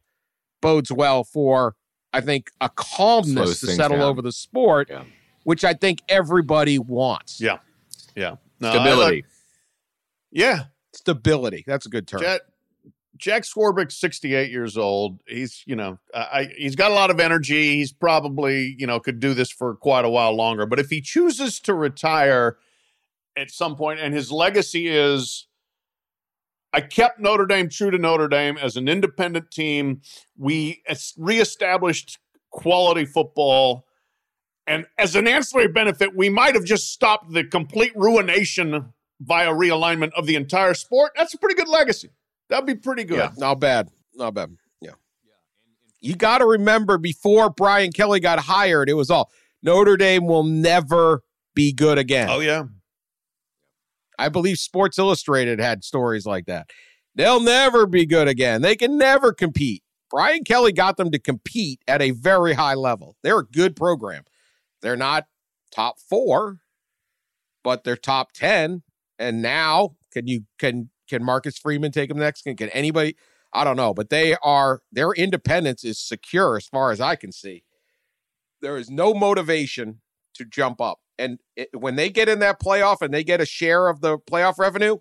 [0.65, 1.77] bodes well for
[2.13, 4.07] I think a calmness to settle down.
[4.07, 5.05] over the sport, yeah.
[5.45, 7.41] which I think everybody wants.
[7.41, 7.59] Yeah,
[8.17, 9.17] yeah, no, stability.
[9.17, 9.25] Like,
[10.31, 11.65] yeah, stability.
[11.67, 12.21] That's a good term.
[12.23, 12.41] Jack,
[13.17, 15.21] Jack Swarbrick's 68 years old.
[15.27, 17.77] He's, you know, I, he's got a lot of energy.
[17.77, 20.67] He's probably, you know, could do this for quite a while longer.
[20.67, 22.59] But if he chooses to retire
[23.37, 25.47] at some point, and his legacy is
[26.75, 30.03] I kept Notre Dame true to Notre Dame as an independent team.
[30.37, 30.83] We
[31.17, 32.19] reestablished
[32.51, 33.87] quality football.
[34.67, 40.11] And as an ancillary benefit, we might have just stopped the complete ruination via realignment
[40.17, 41.13] of the entire sport.
[41.17, 42.11] That's a pretty good legacy.
[42.49, 43.19] That'd be pretty good.
[43.19, 43.91] Yeah, not bad.
[44.15, 44.57] Not bad.
[44.81, 44.95] Yeah.
[46.01, 49.31] You got to remember before Brian Kelly got hired, it was all
[49.63, 51.23] Notre Dame will never
[51.55, 52.29] be good again.
[52.31, 52.65] Oh, yeah.
[54.19, 56.71] I believe Sports Illustrated had stories like that.
[57.15, 58.63] They'll never be good again.
[58.63, 59.83] They can never compete.
[60.11, 63.17] Brian Kelly got them to compete at a very high level.
[63.23, 64.25] They're a good program.
[64.83, 65.27] They're not
[65.73, 66.59] top four,
[67.63, 68.83] but they're top 10.
[69.19, 72.43] And now can you can can Marcus Freeman take them next?
[72.43, 73.17] Can, can anybody?
[73.53, 77.33] I don't know, but they are their independence is secure as far as I can
[77.33, 77.65] see.
[78.61, 80.01] There is no motivation
[80.35, 80.99] to jump up.
[81.19, 84.19] And it, when they get in that playoff and they get a share of the
[84.19, 84.99] playoff revenue,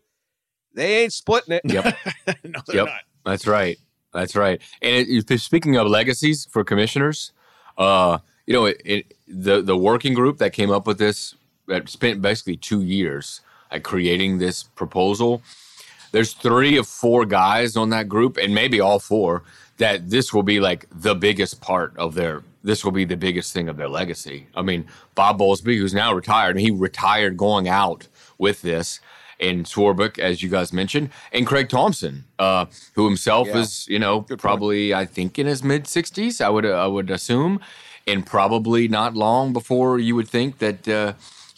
[0.73, 1.61] they ain't splitting it.
[1.65, 1.97] Yep.
[2.43, 2.85] no, yep.
[2.85, 3.01] Not.
[3.25, 3.77] That's right.
[4.13, 4.61] That's right.
[4.81, 7.31] And it, speaking of legacies for commissioners,
[7.77, 11.35] uh, you know, it, it, the the working group that came up with this
[11.67, 15.41] that spent basically two years at creating this proposal.
[16.11, 19.43] There's three of four guys on that group, and maybe all four,
[19.77, 23.53] that this will be like the biggest part of their this will be the biggest
[23.53, 24.47] thing of their legacy.
[24.55, 28.07] I mean, Bob Bowlesby, who's now retired, he retired going out
[28.37, 29.01] with this,
[29.37, 33.57] and Swarbrick, as you guys mentioned, and Craig Thompson, uh, who himself yeah.
[33.57, 35.01] is, you know, Good probably point.
[35.01, 36.39] I think in his mid sixties.
[36.39, 37.59] I would I would assume,
[38.07, 40.87] and probably not long before you would think that.
[40.87, 41.13] Uh,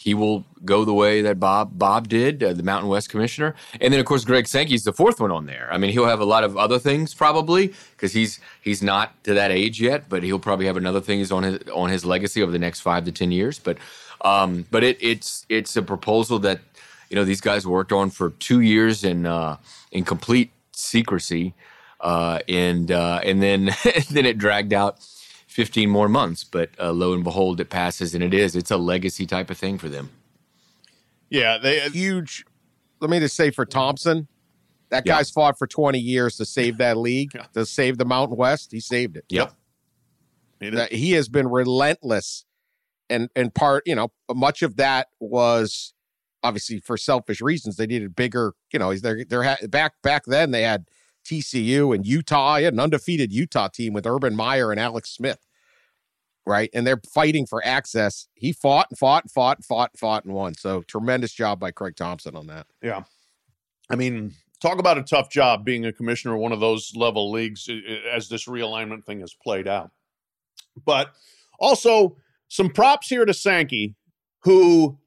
[0.06, 3.92] he will go the way that Bob Bob did, uh, the Mountain West commissioner, and
[3.92, 5.68] then of course Greg Sankey's the fourth one on there.
[5.72, 9.34] I mean, he'll have a lot of other things probably because he's he's not to
[9.34, 12.52] that age yet, but he'll probably have another things on his on his legacy over
[12.52, 13.58] the next five to ten years.
[13.58, 13.78] But
[14.20, 16.60] um, but it, it's it's a proposal that
[17.10, 19.56] you know these guys worked on for two years in uh,
[19.90, 21.52] in complete secrecy,
[22.00, 23.74] uh, and uh, and then
[24.12, 25.00] then it dragged out
[25.56, 26.44] 15 more months.
[26.44, 28.54] But uh, lo and behold, it passes, and it is.
[28.54, 30.10] It's a legacy type of thing for them.
[31.30, 32.44] Yeah, they uh, huge.
[33.00, 34.28] Let me just say for Thompson,
[34.90, 35.16] that yeah.
[35.16, 37.46] guy's fought for 20 years to save that league, yeah.
[37.54, 38.70] to save the Mountain West.
[38.70, 39.24] He saved it.
[39.30, 39.54] Yep.
[40.60, 42.44] That he has been relentless,
[43.08, 45.94] and and part you know much of that was
[46.42, 47.76] obviously for selfish reasons.
[47.76, 48.52] They needed bigger.
[48.72, 50.86] You know, they're they're back back then they had
[51.26, 52.56] TCU and Utah.
[52.56, 55.46] He had an undefeated Utah team with Urban Meyer and Alex Smith
[56.46, 56.70] right?
[56.72, 58.28] And they're fighting for access.
[58.34, 60.54] He fought and fought and fought and fought and fought and won.
[60.54, 62.66] So tremendous job by Craig Thompson on that.
[62.80, 63.02] Yeah.
[63.90, 67.30] I mean, talk about a tough job being a commissioner of one of those level
[67.30, 67.68] leagues
[68.12, 69.90] as this realignment thing has played out.
[70.84, 71.10] But
[71.58, 72.16] also
[72.48, 73.96] some props here to Sankey,
[74.40, 74.98] who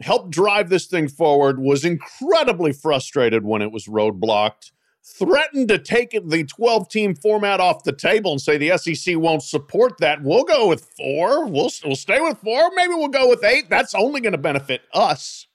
[0.00, 4.70] helped drive this thing forward, was incredibly frustrated when it was roadblocked
[5.02, 9.42] threatened to take the 12 team format off the table and say the SEC won't
[9.42, 10.22] support that.
[10.22, 11.46] We'll go with four.
[11.46, 12.70] We'll, we'll stay with four.
[12.74, 13.68] Maybe we'll go with eight.
[13.68, 15.46] That's only going to benefit us.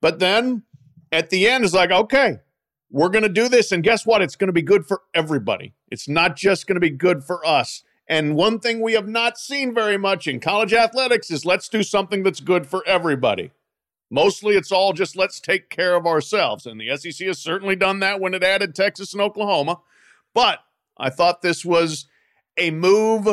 [0.00, 0.62] But then
[1.10, 2.38] at the end, it's like, okay,
[2.90, 3.72] we're going to do this.
[3.72, 4.22] And guess what?
[4.22, 5.74] It's going to be good for everybody.
[5.90, 7.82] It's not just going to be good for us.
[8.08, 11.82] And one thing we have not seen very much in college athletics is let's do
[11.82, 13.50] something that's good for everybody.
[14.10, 16.64] Mostly it's all just let's take care of ourselves.
[16.66, 19.80] And the SEC has certainly done that when it added Texas and Oklahoma.
[20.34, 20.60] But
[20.96, 22.06] I thought this was
[22.56, 23.28] a move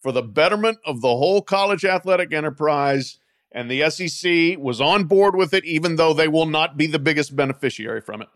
[0.00, 3.18] for the betterment of the whole college athletic enterprise.
[3.52, 6.98] and the SEC was on board with it, even though they will not be the
[6.98, 8.28] biggest beneficiary from it.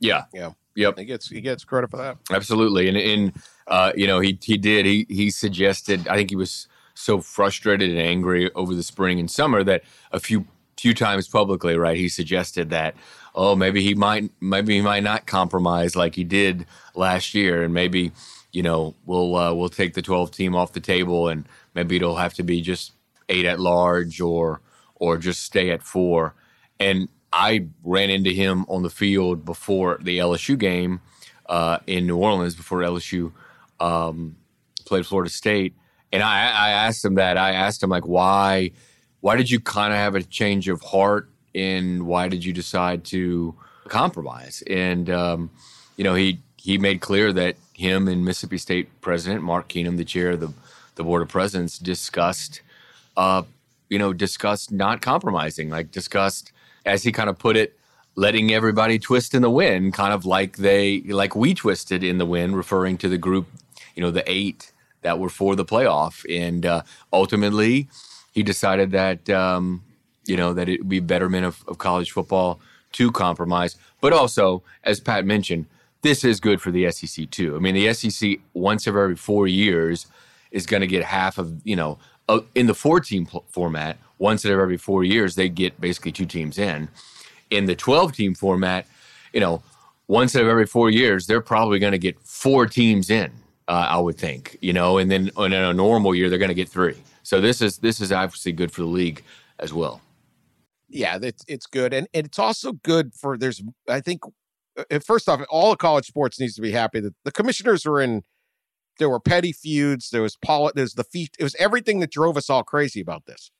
[0.00, 0.24] Yeah.
[0.34, 0.52] Yeah.
[0.76, 0.98] Yep.
[0.98, 2.18] He gets he gets credit for that.
[2.32, 2.88] Absolutely.
[2.88, 3.32] And and
[3.68, 4.84] uh, you know, he he did.
[4.86, 9.30] He he suggested I think he was so frustrated and angry over the spring and
[9.30, 10.46] summer that a few
[10.84, 12.94] few times publicly, right, he suggested that
[13.34, 17.72] oh, maybe he might maybe he might not compromise like he did last year and
[17.72, 18.12] maybe
[18.54, 21.44] you know, we'll uh, we'll take the 12 team off the table and
[21.74, 22.92] maybe it'll have to be just
[23.28, 24.60] 8 at large or
[24.94, 26.34] or just stay at 4.
[26.78, 31.00] And I ran into him on the field before the LSU game
[31.46, 33.32] uh, in New Orleans before LSU
[33.80, 34.36] um,
[34.84, 35.74] played Florida State,
[36.12, 37.36] and I, I asked him that.
[37.36, 38.70] I asked him like, why,
[39.24, 43.04] why did you kind of have a change of heart, and why did you decide
[43.04, 43.54] to
[43.88, 44.62] compromise?
[44.66, 45.50] And um,
[45.96, 50.04] you know, he he made clear that him and Mississippi State President Mark Keenum, the
[50.04, 50.52] chair of the
[50.96, 52.60] the board of presidents, discussed,
[53.16, 53.44] uh,
[53.88, 56.52] you know, discussed not compromising, like discussed
[56.84, 57.78] as he kind of put it,
[58.16, 62.26] letting everybody twist in the wind, kind of like they like we twisted in the
[62.26, 63.46] wind, referring to the group,
[63.94, 67.88] you know, the eight that were for the playoff, and uh, ultimately
[68.34, 69.82] he decided that um,
[70.26, 72.60] you know that it would be betterment of, of college football
[72.92, 75.66] to compromise, but also as Pat mentioned,
[76.02, 77.56] this is good for the SEC too.
[77.56, 80.06] I mean, the SEC once every four years
[80.50, 81.98] is going to get half of you know
[82.54, 86.88] in the four team format once every four years, they get basically two teams in.
[87.50, 88.86] In the 12 team format,
[89.32, 89.62] you know,
[90.06, 93.30] once every four years, they're probably going to get four teams in,
[93.68, 96.54] uh, I would think, you know, and then in a normal year, they're going to
[96.54, 96.96] get three.
[97.24, 99.24] So this is this is obviously good for the league
[99.58, 100.00] as well.
[100.88, 103.36] Yeah, it's it's good, and, and it's also good for.
[103.36, 104.20] There's, I think,
[104.78, 108.00] uh, first off, all of college sports needs to be happy that the commissioners are
[108.00, 108.22] in.
[108.98, 110.10] There were petty feuds.
[110.10, 111.34] There was poli- There's the feet.
[111.38, 113.50] It was everything that drove us all crazy about this.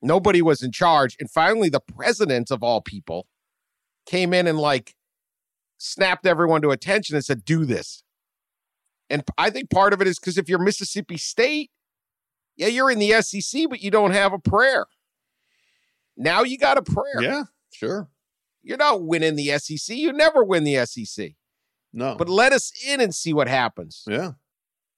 [0.00, 1.16] Nobody was in charge.
[1.20, 3.26] And finally, the president of all people
[4.06, 4.94] came in and like
[5.76, 8.02] snapped everyone to attention and said, do this.
[9.10, 11.70] And I think part of it is because if you're Mississippi State,
[12.60, 14.86] yeah, you're in the SEC, but you don't have a prayer.
[16.16, 17.20] Now you got a prayer.
[17.20, 17.42] Yeah,
[17.72, 18.08] sure.
[18.62, 19.96] You're not winning the SEC.
[19.96, 21.32] You never win the SEC.
[21.92, 22.14] No.
[22.16, 24.04] But let us in and see what happens.
[24.06, 24.32] Yeah.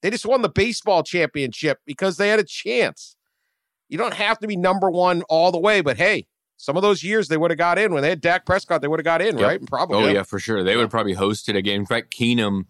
[0.01, 3.15] They just won the baseball championship because they had a chance.
[3.87, 7.03] You don't have to be number one all the way, but hey, some of those
[7.03, 9.21] years they would have got in when they had Dak Prescott, they would have got
[9.21, 9.47] in, Yep.
[9.47, 9.65] right?
[9.65, 9.97] Probably.
[9.97, 10.61] Oh yeah, for sure.
[10.63, 11.79] They would have probably host it again.
[11.81, 12.65] In fact, Keenum,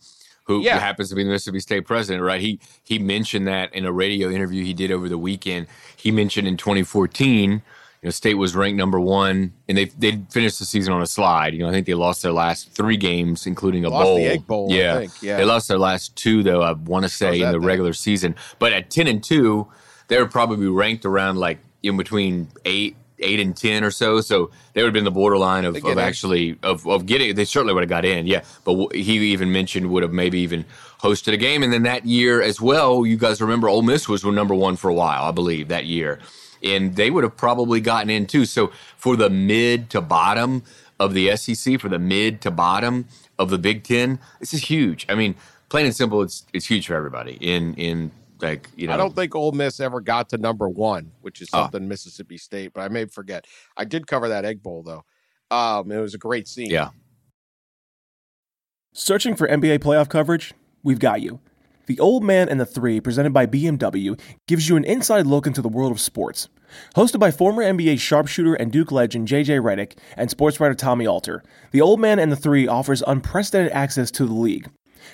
[0.46, 0.80] who Yeah.
[0.80, 2.42] happens to be the Mississippi State president, right?
[2.42, 5.68] He he mentioned that in a radio interview he did over the weekend.
[5.96, 7.62] He mentioned in 2014, you
[8.04, 11.54] know, State was ranked number one, and they they finished the season on a slide.
[11.54, 14.18] You know, I think they lost their last three games, including a Lost bowl.
[14.18, 15.38] the Egg Bowl, I yeah, think, yeah.
[15.38, 16.62] they lost their last two though.
[16.62, 17.62] I want to say in the then?
[17.62, 19.68] regular season, but at 10 and two,
[20.10, 22.98] they were probably ranked around like in between eight.
[23.20, 26.58] Eight and ten or so, so they would have been the borderline of, of actually
[26.64, 27.36] of, of getting.
[27.36, 28.42] They certainly would have got in, yeah.
[28.66, 30.66] But w- he even mentioned would have maybe even
[31.00, 33.06] hosted a game, and then that year as well.
[33.06, 36.20] You guys remember Ole Miss was number one for a while, I believe, that year,
[36.64, 38.46] and they would have probably gotten in too.
[38.46, 40.64] So for the mid to bottom
[41.00, 45.06] of the SEC, for the mid to bottom of the Big Ten, this is huge.
[45.08, 45.36] I mean,
[45.70, 47.38] plain and simple, it's it's huge for everybody.
[47.40, 48.12] In in
[48.44, 51.50] like you know, I don't think Ole Miss ever got to number one, which is
[51.54, 51.64] Oh.
[51.64, 53.46] something Mississippi State, but I may forget.
[53.78, 55.04] I did cover that Egg Bowl though.
[55.56, 56.70] Um, it was a great scene.
[56.70, 56.90] yeah.
[58.94, 60.54] Searching for NBA playoff coverage?
[60.84, 61.40] We've got you.
[61.86, 65.62] The Old Man and the Three, presented by BMW, gives you an inside look into
[65.62, 66.48] the world of sports.
[66.96, 71.44] Hosted by former NBA sharpshooter and Duke legend JJ Redick and sports writer Tommy Alter,
[71.72, 74.70] The Old Man and the Three offers unprecedented access to the league.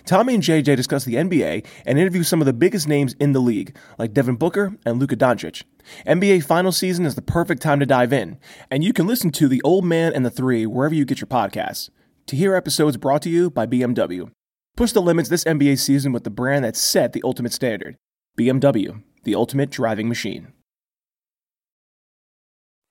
[0.05, 3.39] Tommy and JJ discuss the NBA and interview some of the biggest names in the
[3.39, 5.63] league, like Devin Booker and Luka Doncic.
[6.05, 8.37] NBA final season is the perfect time to dive in,
[8.69, 11.27] and you can listen to The Old Man and the Three wherever you get your
[11.27, 11.89] podcasts.
[12.27, 14.31] To hear episodes brought to you by BMW.
[14.77, 17.97] Push the limits this NBA season with the brand that set the ultimate standard
[18.37, 20.53] BMW, the ultimate driving machine.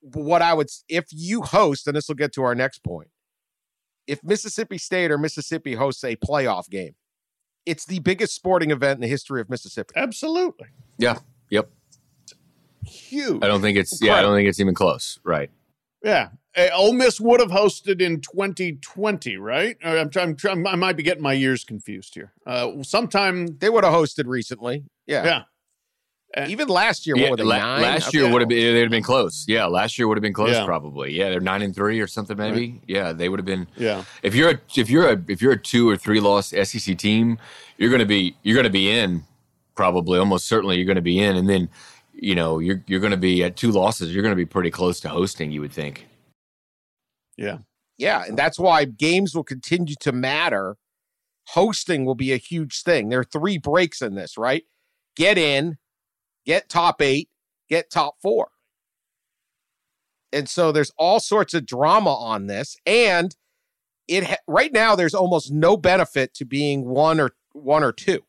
[0.00, 3.08] What I would, if you host, and this will get to our next point,
[4.08, 6.94] if Mississippi State or Mississippi hosts a playoff game,
[7.66, 9.92] it's the biggest sporting event in the history of Mississippi.
[9.94, 10.68] Absolutely.
[10.96, 11.18] Yeah.
[11.50, 11.70] Yep.
[12.84, 13.44] Huge.
[13.44, 14.14] I don't think it's yeah.
[14.14, 15.20] I don't think it's even close.
[15.22, 15.50] Right.
[16.02, 16.30] Yeah.
[16.56, 19.76] Uh, Ole Miss would have hosted in 2020, right?
[19.84, 22.32] Uh, I'm I'm trying, I might be getting my years confused here.
[22.46, 24.84] Uh, sometime, They would have hosted recently.
[25.06, 25.24] Yeah.
[25.24, 25.42] yeah.
[26.36, 27.82] Uh, Even last year, Yeah, what were they, la- nine?
[27.82, 28.18] last Okay.
[28.18, 29.46] year would have been they'd have been close.
[29.48, 30.64] Yeah, last year would have been close Yeah.
[30.66, 31.12] probably.
[31.16, 32.80] Yeah, they're nine and three or something maybe.
[32.86, 33.66] Yeah, they would have been.
[33.76, 34.04] Yeah.
[34.22, 37.38] If you're a if you're a if you're a two or three loss SEC team,
[37.78, 39.24] you're gonna be you're gonna be in
[39.74, 41.70] probably almost certainly you're gonna be in, and then
[42.20, 44.12] you know, you're you're going to be at two losses.
[44.12, 45.52] You're going to be pretty close to hosting.
[45.52, 46.08] You would think.
[47.36, 47.58] Yeah.
[47.96, 50.76] Yeah, and that's why games will continue to matter.
[51.50, 53.08] Hosting will be a huge thing.
[53.08, 54.64] There are three breaks in this, right?
[55.16, 55.78] Get in,
[56.48, 57.28] get top eight,
[57.68, 58.48] get top four.
[60.32, 62.76] And so there's all sorts of drama on this.
[62.86, 63.36] And
[64.08, 68.20] it ha- right now there's almost no benefit to being one or one or two.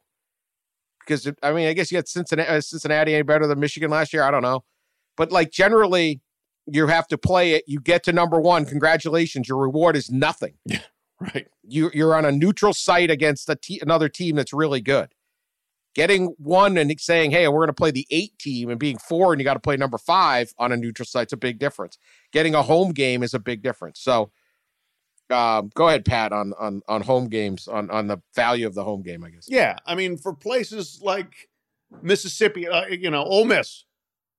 [1.00, 4.14] Because I mean, I guess you had Cincinnati, uh, Cincinnati any better than Michigan last
[4.14, 4.22] year.
[4.22, 4.64] I don't know,
[5.18, 6.22] but like generally,
[6.68, 7.64] you have to play it.
[7.66, 8.66] You get to number one.
[8.66, 10.54] Congratulations, your reward is nothing.
[10.66, 10.82] Yeah,
[11.20, 11.48] Right.
[11.64, 15.14] You you're on a neutral site against a te- another team that's really good.
[16.00, 19.34] Getting one and saying, "Hey, we're going to play the eight team," and being four,
[19.34, 21.98] and you got to play number five on a neutral site's a big difference.
[22.32, 24.00] Getting a home game is a big difference.
[24.00, 24.32] So,
[25.30, 28.84] um, go ahead, Pat, on on on home games, on on the value of the
[28.86, 29.26] home game.
[29.26, 29.48] I guess.
[29.50, 31.50] Yeah, I mean, for places like
[32.02, 33.84] Mississippi, uh, you know, Ole Miss,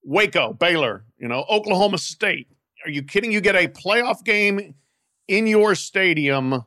[0.03, 2.47] Waco, Baylor, you know, Oklahoma State.
[2.85, 3.31] Are you kidding?
[3.31, 4.73] You get a playoff game
[5.27, 6.65] in your stadium,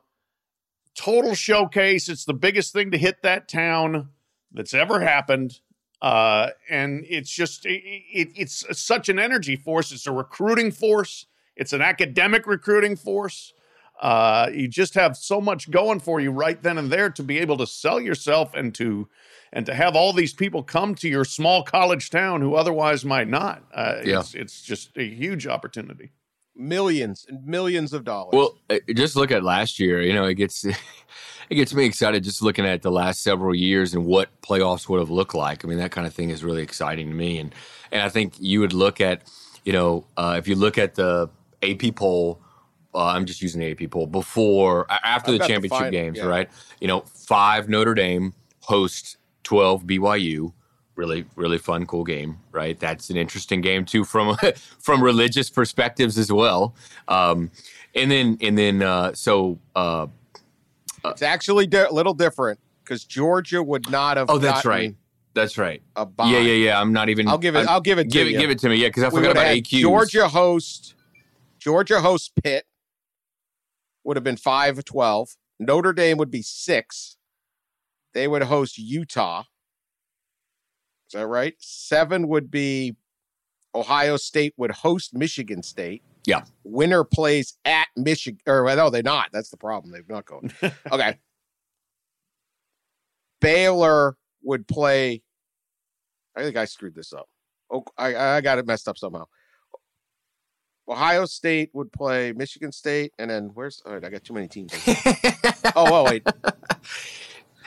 [0.97, 2.07] total showcase.
[2.07, 4.11] It's the biggest thing to hit that town
[4.55, 5.59] that's ever happened.
[6.01, 7.81] Uh, and it's just it,
[8.11, 9.91] it, it's such an energy force.
[9.91, 11.25] It's a recruiting force.
[11.55, 13.53] It's an academic recruiting force.
[14.01, 17.39] Uh, you just have so much going for you right then and there to be
[17.39, 19.07] able to sell yourself and to
[19.53, 23.29] and to have all these people come to your small college town who otherwise might
[23.29, 23.63] not.
[23.73, 24.19] Uh, Yeah.
[24.19, 26.11] it's, it's just a huge opportunity.
[26.55, 28.33] Millions and millions of dollars.
[28.33, 30.01] Well, uh, just look at last year.
[30.01, 30.63] You know, it gets
[31.49, 34.99] it gets me excited just looking at the last several years and what playoffs would
[34.99, 35.65] have looked like.
[35.65, 37.39] I mean, that kind of thing is really exciting to me.
[37.39, 37.53] And
[37.91, 39.23] and I think you would look at,
[39.63, 41.29] you know, uh, if you look at the
[41.63, 42.41] AP poll.
[42.93, 45.91] Uh, I'm just using the AP poll before after I've the got the championship final,
[45.91, 46.27] games, yeah.
[46.27, 46.49] right?
[46.79, 50.53] You know, five Notre Dame hosts 12 BYU.
[50.95, 52.79] Really, really fun, cool game, right?
[52.79, 54.37] That's an interesting game too from
[54.79, 56.73] from religious perspectives as well.
[57.07, 57.51] Um,
[57.93, 60.07] and then and then uh, so uh,
[61.03, 64.29] it's actually di- a little different because Georgia would not have.
[64.29, 64.95] oh, that's right,
[65.33, 65.81] that's right.
[65.97, 66.07] A.
[66.19, 66.79] Yeah, yeah, yeah.
[66.79, 67.27] I'm not even.
[67.27, 67.59] I'll give it.
[67.59, 68.05] I'm- I'll give it.
[68.05, 68.39] To give it you.
[68.39, 68.75] give it to me.
[68.77, 69.81] Yeah, because I We forgot about AQ.
[69.81, 70.93] Georgia host.
[71.59, 72.65] Georgia host Pitt
[74.03, 77.17] would have been 5 12 Notre Dame would be six.
[78.13, 79.43] They would host Utah.
[81.15, 81.55] Is that right?
[81.59, 82.97] Seven would be
[83.73, 86.03] Ohio State would host Michigan State.
[86.25, 86.43] Yeah.
[86.65, 88.41] Winner plays at Michigan.
[88.45, 89.29] Or well, no, they're not.
[89.31, 89.93] That's the problem.
[89.93, 90.51] They've not going.
[90.91, 91.17] okay.
[93.39, 95.21] Baylor would play.
[96.35, 97.29] I think I screwed this up.
[97.71, 99.23] Oh, I, I got it messed up somehow.
[100.85, 103.81] Ohio State would play Michigan State, and then where's?
[103.85, 104.73] All right, I got too many teams.
[104.87, 106.27] oh, oh, wait.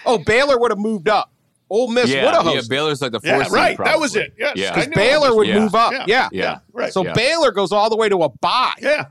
[0.04, 1.32] Oh, Baylor would have moved up.
[1.70, 2.60] Ole Miss would yeah, have yeah.
[2.68, 3.46] Baylor's like the Yeah, fourth.
[3.48, 3.78] seed, right.
[3.84, 4.34] That was it.
[4.38, 4.52] Yes.
[4.56, 4.74] Yeah.
[4.74, 5.58] Because Baylor would Yeah.
[5.60, 5.92] move up.
[5.92, 6.04] Yeah.
[6.06, 6.28] Yeah.
[6.32, 6.42] Yeah.
[6.42, 6.58] Yeah.
[6.72, 6.92] Right.
[6.92, 7.12] So Yeah.
[7.12, 8.72] Baylor goes all the way to a bye.
[8.80, 9.06] yeah.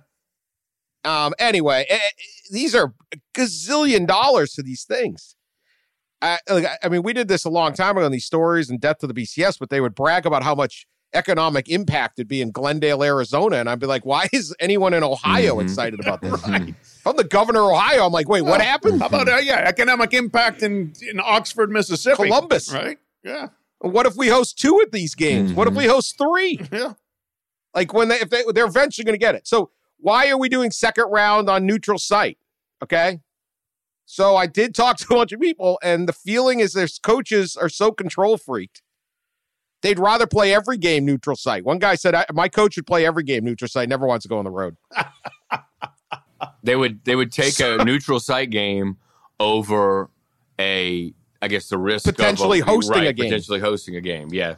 [1.05, 1.34] Um.
[1.39, 2.10] Anyway, eh, eh,
[2.51, 2.93] these are
[3.36, 5.36] gazillion dollars to these things.
[6.22, 8.70] I, like, I- I mean, we did this a long time ago in these stories
[8.72, 12.28] and Death to the BCS, but they would brag about how much economic impact it'd
[12.28, 15.64] be in Glendale, Arizona, and I'd be like, "Why is anyone in Ohio Mhm.
[15.64, 19.08] excited about this?" If I'm the governor of Ohio, I'm like, "Wait, what happened?" How
[19.08, 22.72] about uh, yeah, economic impact in in Oxford, Mississippi, Columbus.
[22.74, 22.97] right?
[23.24, 23.47] Yeah.
[23.80, 25.53] What if we host two of these games?
[25.53, 25.78] What if Mhm.
[25.78, 26.60] we host three?
[26.72, 26.93] Yeah.
[27.74, 29.47] Like when they if they they're eventually going to get it.
[29.47, 32.38] So why are we doing second round on neutral site?
[32.84, 33.20] Okay.
[34.05, 37.55] So I did talk to a bunch of people, and the feeling is their coaches
[37.55, 38.82] are so control freaked.
[39.88, 41.63] They'd rather play every game neutral site.
[41.63, 43.88] One guy said, "My coach would play every game neutral site.
[43.88, 44.75] Never wants to go on the road."
[46.61, 48.97] They would they would take a neutral site game
[49.39, 50.09] over
[50.59, 53.25] a I guess the risk Potentially of a, hosting right, a game.
[53.27, 54.29] potentially hosting a game.
[54.31, 54.55] Yeah,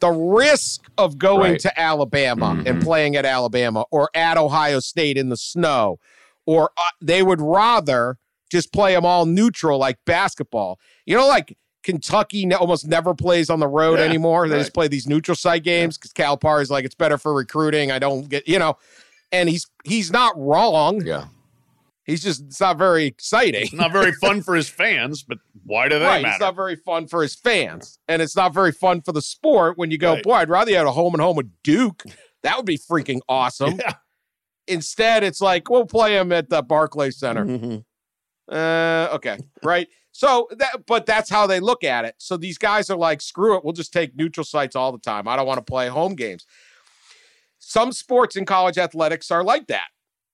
[0.00, 1.60] The risk of going Right.
[1.60, 2.82] to Alabama and Mhm.
[2.84, 5.98] playing at Alabama or at Ohio State in the snow,
[6.46, 8.18] or uh, they would rather
[8.52, 10.78] just play them all neutral like basketball.
[11.06, 14.48] You know, like Kentucky almost never plays on the road Yeah, anymore.
[14.48, 14.60] They right.
[14.60, 17.90] just play these neutral site games because Calipari is like it's better for recruiting.
[17.90, 18.76] I don't get you know,
[19.32, 21.04] and he's he's not wrong.
[21.04, 21.26] yeah.
[22.04, 23.62] He's just it's not very exciting.
[23.62, 26.32] It's not very fun for his fans, but why do they Right, matter?
[26.34, 29.78] it's not very fun for his fans, and it's not very fun for the sport
[29.78, 30.22] when you go, Right.
[30.24, 32.02] boy, I'd rather you had a home and home with Duke.
[32.42, 33.78] That would be freaking awesome.
[33.78, 33.92] yeah.
[34.66, 37.44] Instead, it's like we'll play him at the Barclays Center.
[37.44, 37.84] Mhm.
[38.50, 39.86] Uh, okay, right.
[40.12, 42.14] So that, but that's how they look at it.
[42.18, 45.28] So these guys are like, screw it, we'll just take neutral sites all the time.
[45.28, 46.46] I don't want to play home games.
[47.58, 49.88] Some sports in college athletics are like that,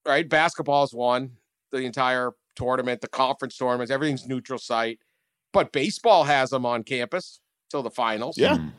[0.07, 0.29] right?
[0.29, 1.33] Basketball is one,
[1.73, 4.99] the entire tournament, the conference tournaments, everything's neutral site.
[5.53, 8.39] But baseball has them on campus till the finals.
[8.39, 8.57] Yeah.
[8.57, 8.73] Mhm.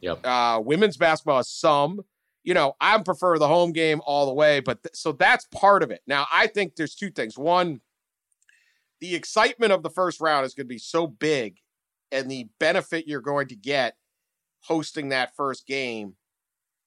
[0.00, 0.26] Yep.
[0.26, 2.04] Uh, women's basketball has some.
[2.44, 5.82] You know, I prefer the home game all the way, but th- so that's part
[5.82, 6.02] of it.
[6.06, 7.36] Now, I think there's two things.
[7.36, 7.80] One,
[9.00, 11.58] the excitement of the first round is going to be so big,
[12.12, 13.96] and the benefit you're going to get
[14.60, 16.14] hosting that first game,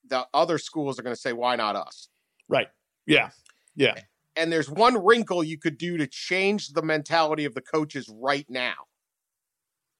[0.07, 2.09] the other schools are going to say, "Why not us?"
[2.47, 2.67] Right.
[3.05, 3.29] Yeah.
[3.75, 3.95] Yeah.
[4.35, 8.45] And there's one wrinkle you could do to change the mentality of the coaches right
[8.49, 8.75] now.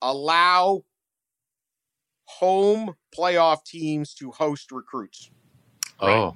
[0.02, 0.84] Allow
[2.26, 5.32] home playoff teams to host recruits.
[6.00, 6.36] Oh,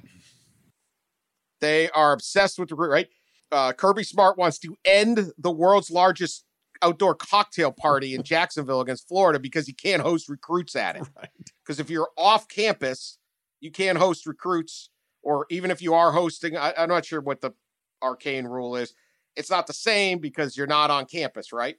[1.60, 3.08] They are obsessed with recruit, right?
[3.54, 6.44] Uh, Kirby Smart wants to end the world's largest
[6.82, 11.02] outdoor cocktail party in Jacksonville against Florida because he can't host recruits at it.
[11.16, 11.28] Right.
[11.64, 13.18] Because if you're off campus,
[13.60, 14.90] you can't host recruits,
[15.22, 17.52] or even if you are hosting, I, I'm not sure what the
[18.02, 18.92] arcane rule is.
[19.36, 21.76] It's not the same because you're not on campus, right?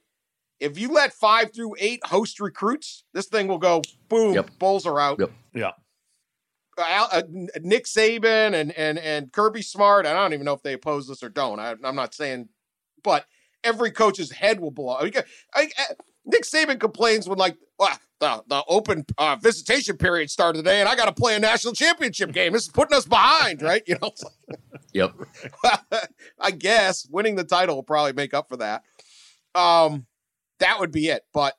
[0.58, 4.50] If you let five through eight host recruits, this thing will go boom, Yep.
[4.58, 5.18] bowls are out.
[5.20, 5.30] Yep.
[5.54, 5.72] Yeah.
[6.78, 7.22] Al, uh,
[7.62, 10.06] Nick Saban and and and Kirby Smart.
[10.06, 11.58] I don't even know if they oppose this or don't.
[11.58, 12.48] I, I'm not saying,
[13.02, 13.26] but
[13.64, 14.94] every coach's head will blow.
[14.94, 15.12] I,
[15.54, 15.94] I, I-
[16.28, 20.88] Nick Saban complains when like "Ah, the the open uh, visitation period started today, and
[20.88, 22.52] I got to play a national championship game.
[22.52, 23.82] This is putting us behind, right?
[23.86, 24.10] You know,
[24.92, 25.12] yep.
[26.40, 28.82] I guess winning the title will probably make up for that.
[29.54, 30.06] Um,
[30.58, 31.22] that would be it.
[31.32, 31.54] But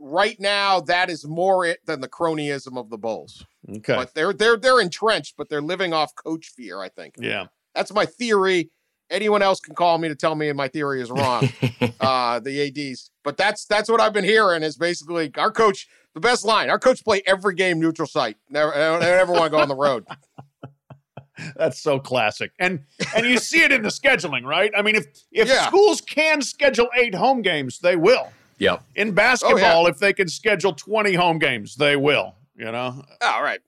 [0.00, 3.44] right now, that is more it than the cronyism of the bowls.
[3.68, 3.94] Okay.
[3.94, 6.80] But they're they're they're entrenched, but they're living off coach fear.
[6.80, 7.46] I think yeah.
[7.74, 8.70] that's my theory.
[9.10, 11.48] Anyone else can call me to tell me my theory is wrong.
[12.00, 15.88] uh, the ads, but that's that's what I've been hearing is basically our coach.
[16.14, 18.36] The best line: our coach play every game neutral site.
[18.50, 20.06] Never, never want to go on the road.
[21.56, 22.52] That's so classic.
[22.58, 22.80] And
[23.16, 24.70] and you see it in the scheduling, right?
[24.76, 25.66] I mean, if if Yeah.
[25.66, 28.28] schools can schedule eight home games, they will.
[28.58, 28.82] Yep.
[28.94, 32.34] In basketball, if they can schedule 20 home games, they will.
[32.56, 33.02] You know?
[33.22, 33.60] All right.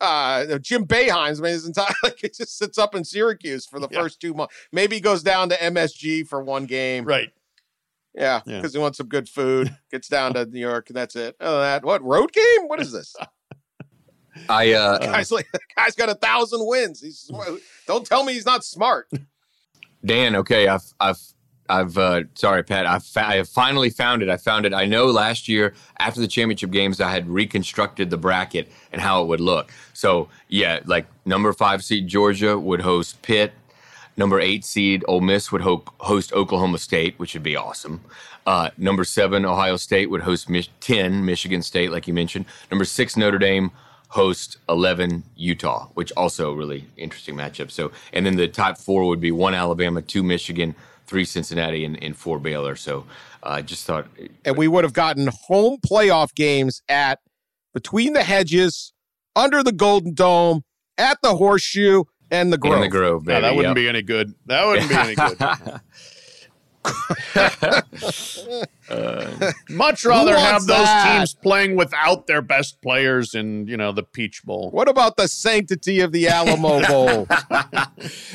[0.00, 3.78] Uh, Jim Boeheim's I mean, his entire like it just sits up in Syracuse for
[3.78, 4.00] the Yeah.
[4.00, 4.54] first two months.
[4.72, 7.04] Maybe he goes down to MSG for one game.
[7.04, 7.30] Right.
[8.14, 8.56] Yeah, Yeah.
[8.58, 9.74] because he wants some good food.
[9.90, 10.88] Gets down to New York.
[10.90, 11.36] and That's it.
[11.40, 12.66] Other that, what road game?
[12.66, 13.14] What is this?
[14.48, 17.00] I uh, guy's like, guy's got a thousand wins.
[17.00, 17.30] He's
[17.86, 19.08] don't tell me he's not smart.
[20.04, 21.18] Dan, okay, I've I've
[21.68, 22.86] I've uh, sorry, Pat.
[22.86, 24.28] I've fa- I have finally found it.
[24.28, 24.74] I found it.
[24.74, 29.22] I know last year after the championship games, I had reconstructed the bracket and how
[29.22, 29.72] it would look.
[29.92, 33.52] So yeah, like number five seed Georgia would host Pitt.
[34.16, 38.02] Number eight seed Ole Miss would ho- host Oklahoma State, which would be awesome.
[38.44, 40.50] Uh, number seven Ohio State would host
[40.80, 42.44] ten Michigan State, like you mentioned.
[42.70, 43.70] Number six Notre Dame
[44.12, 47.70] host 11 Utah, which also really interesting matchup.
[47.70, 50.74] So, and then the top four would be one Alabama, two Michigan,
[51.12, 52.74] three Cincinnati, and, and four Baylor.
[52.74, 53.04] So,
[53.42, 54.06] uh, I just thought,
[54.46, 57.18] And we would have gotten home playoff games at
[57.74, 58.92] between the hedges,
[59.36, 60.62] under the Golden Dome,
[60.96, 62.76] at the Horseshoe, and the Grove.
[62.76, 63.42] in the Grove, No, baby.
[63.42, 63.82] that wouldn't yep.
[63.82, 64.34] be any good.
[64.46, 65.38] That wouldn't be any good.
[68.88, 71.18] Uh, Much rather have those that?
[71.18, 74.70] teams playing without their best players in, you know, the Peach Bowl.
[74.70, 77.24] What about the sanctity of the Alamo Bowl?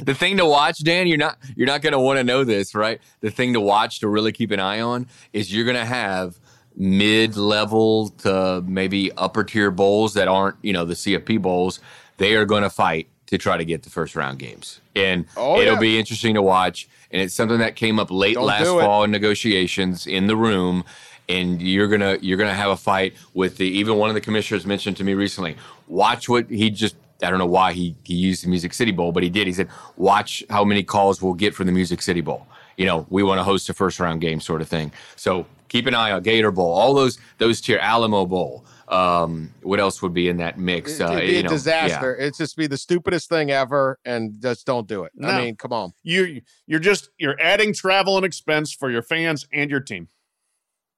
[0.04, 2.74] the thing to watch, Dan, you're not you're not going to want to know this,
[2.74, 3.00] right?
[3.22, 6.40] The thing to watch to really keep an eye on is you're going to have
[6.76, 11.80] mid-level to maybe upper tier bowls that aren't, you know, the CFP bowls.
[12.18, 15.60] They are going to fight to try to get the first round games, and Oh,
[15.60, 15.80] it'll yeah.
[15.80, 16.88] be interesting to watch.
[17.12, 20.84] And it's something that came up late Don't last fall in negotiations in the room.
[21.30, 24.66] And you're gonna you're gonna have a fight with the even one of the commissioners
[24.66, 25.58] mentioned to me recently.
[25.88, 29.12] Watch what he just I don't know why he, he used the Music City Bowl,
[29.12, 29.48] but he did.
[29.48, 32.46] He said, watch how many calls we'll get for the Music City Bowl.
[32.78, 34.92] You know, we want to host a first round game sort of thing.
[35.16, 38.66] So keep an eye on Gator Bowl, all those those tier Alamo Bowl.
[38.88, 41.00] Um, what else would be in that mix?
[41.00, 42.16] It'd be you a know, disaster.
[42.16, 45.12] It'd just be the stupidest thing ever, and just don't do it.
[45.14, 45.28] No.
[45.28, 45.94] I mean, come on.
[46.04, 50.08] You you're just you're adding travel and expense for your fans and your team.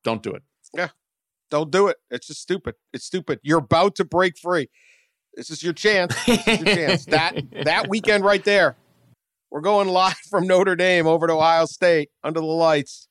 [0.04, 0.44] Don't do it.
[0.74, 0.90] Yeah,
[1.50, 1.98] don't do it.
[2.12, 2.76] It's just stupid.
[2.94, 3.40] It's stupid.
[3.42, 4.70] You're about to break free.
[5.34, 6.16] This is your chance.
[6.26, 7.06] This is your chance.
[7.10, 8.76] That that weekend right there.
[9.50, 13.09] We're going live from Notre Dame over to Ohio State under the lights.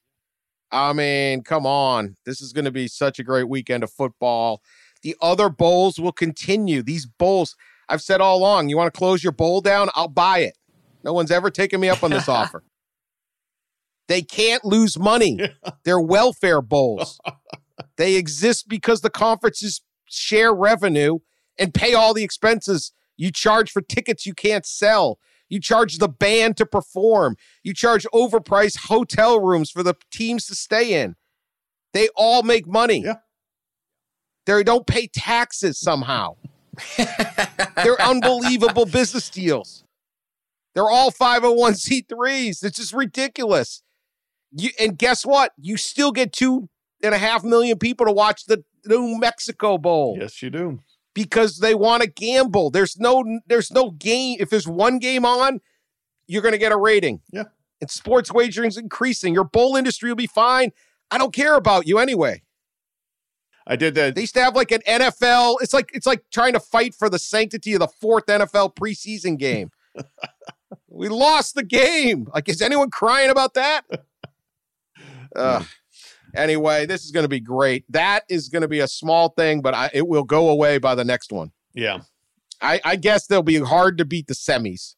[0.70, 2.16] I mean, come on.
[2.24, 4.62] This is going to be such a great weekend of football.
[5.02, 6.82] The other bowls will continue.
[6.82, 7.56] These bowls,
[7.88, 9.88] I've said all along, you want to close your bowl down?
[9.94, 10.58] I'll buy it.
[11.04, 12.62] No one's ever taken me up on this offer.
[14.08, 15.38] They can't lose money.
[15.84, 17.20] They're welfare bowls.
[17.96, 21.18] they exist because the conferences share revenue
[21.58, 22.92] and pay all the expenses.
[23.16, 25.18] You charge for tickets you can't sell.
[25.48, 27.36] You charge the band to perform.
[27.62, 31.16] You charge overpriced hotel rooms for the teams to stay in.
[31.92, 33.02] They all make money.
[33.04, 33.16] Yeah.
[34.46, 36.36] They don't pay taxes somehow.
[36.96, 39.84] They're unbelievable business deals.
[40.74, 42.64] They're all 501c3s.
[42.64, 43.82] It's just ridiculous.
[44.52, 45.52] You, and guess what?
[45.58, 46.68] You still get two
[47.02, 50.80] and a half million people to watch the New Mexico Bowl Yes, you do.
[51.18, 52.70] Because they want to gamble.
[52.70, 54.36] There's no there's no game.
[54.38, 55.60] If there's one game on,
[56.28, 57.20] you're going to get a rating.
[57.32, 57.44] Yeah.
[57.80, 59.34] And sports wagering's increasing.
[59.34, 60.70] Your bowl industry will be fine.
[61.10, 62.42] I don't care about you anyway.
[63.66, 64.14] I did that.
[64.14, 65.56] They used to have like an NFL.
[65.60, 69.36] It's like it's like trying to fight for the sanctity of the fourth NFL preseason
[69.36, 69.70] game.
[70.88, 72.28] we lost the game.
[72.32, 73.82] Like, is anyone crying about that?
[75.36, 75.66] Ugh.
[76.34, 77.84] Anyway, this is going to be great.
[77.90, 80.94] That is going to be a small thing, but I, it will go away by
[80.94, 81.52] the next one.
[81.74, 82.00] yeah.
[82.60, 84.96] I, I guess they'll be hard to beat the semis.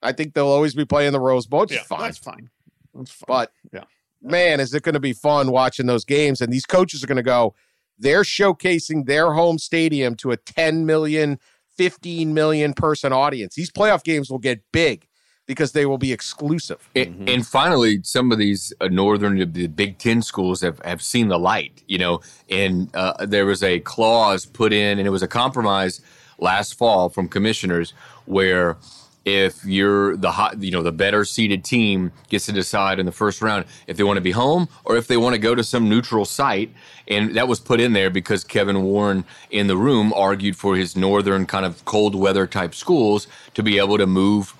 [0.00, 1.82] I think they'll always be playing the Rose Bowl, Yeah.
[1.82, 2.00] fine.
[2.00, 2.48] That's fine.
[2.94, 3.24] That's fine.
[3.28, 3.84] But Yeah.
[4.22, 6.40] man, is it going to be fun watching those games?
[6.40, 7.54] And these coaches are going to go,
[7.98, 11.38] they're showcasing their home stadium to a 10 million,
[11.76, 13.54] 15 million person audience.
[13.54, 15.06] These playoff games will get big
[15.46, 16.88] because they will be exclusive.
[16.96, 21.28] And, and finally, some of these uh, northern, the Big Ten schools have, have seen
[21.28, 25.22] the light, you know, and uh, there was a clause put in, and it was
[25.22, 26.00] a compromise
[26.38, 27.92] last fall from commissioners
[28.24, 28.76] where
[29.24, 33.12] if you're the hot, you know, the better seeded team gets to decide in the
[33.12, 35.64] first round if they want to be home or if they want to go to
[35.64, 36.70] some neutral site.
[37.08, 40.94] And that was put in there because Kevin Warren in the room argued for his
[40.94, 44.54] northern kind of cold weather type schools to be able to move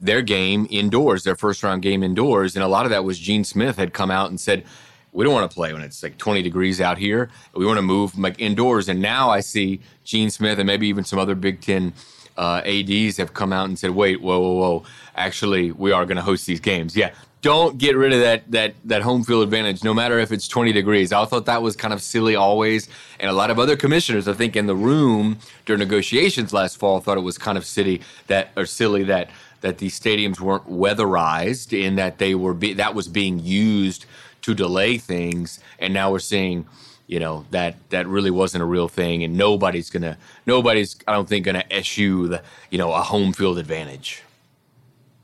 [0.00, 2.54] their game indoors, their first round game indoors.
[2.54, 4.64] And a lot of that was Gene Smith had come out and said,
[5.12, 7.30] we don't want to play when it's like 20 degrees out here.
[7.54, 8.88] We want to move like indoors.
[8.88, 11.94] And now I see Gene Smith and maybe even some other Big Ten
[12.36, 14.82] uh, ADs have come out and said, wait, whoa, whoa, whoa.
[15.14, 16.94] Actually, we are going to host these games.
[16.94, 17.12] Yeah.
[17.40, 20.72] Don't get rid of that that that home field advantage, no matter if it's 20
[20.72, 21.12] degrees.
[21.12, 22.88] I thought that was kind of silly always.
[23.20, 26.98] And a lot of other commissioners, I think, in the room during negotiations last fall
[27.00, 29.30] thought it was kind of silly that or silly that
[29.60, 34.06] that these stadiums weren't weatherized and that they were be, that was being used
[34.42, 36.66] to delay things and now we're seeing
[37.08, 41.28] you know that that really wasn't a real thing and nobody's gonna nobody's i don't
[41.28, 44.22] think gonna eschew the you know a home field advantage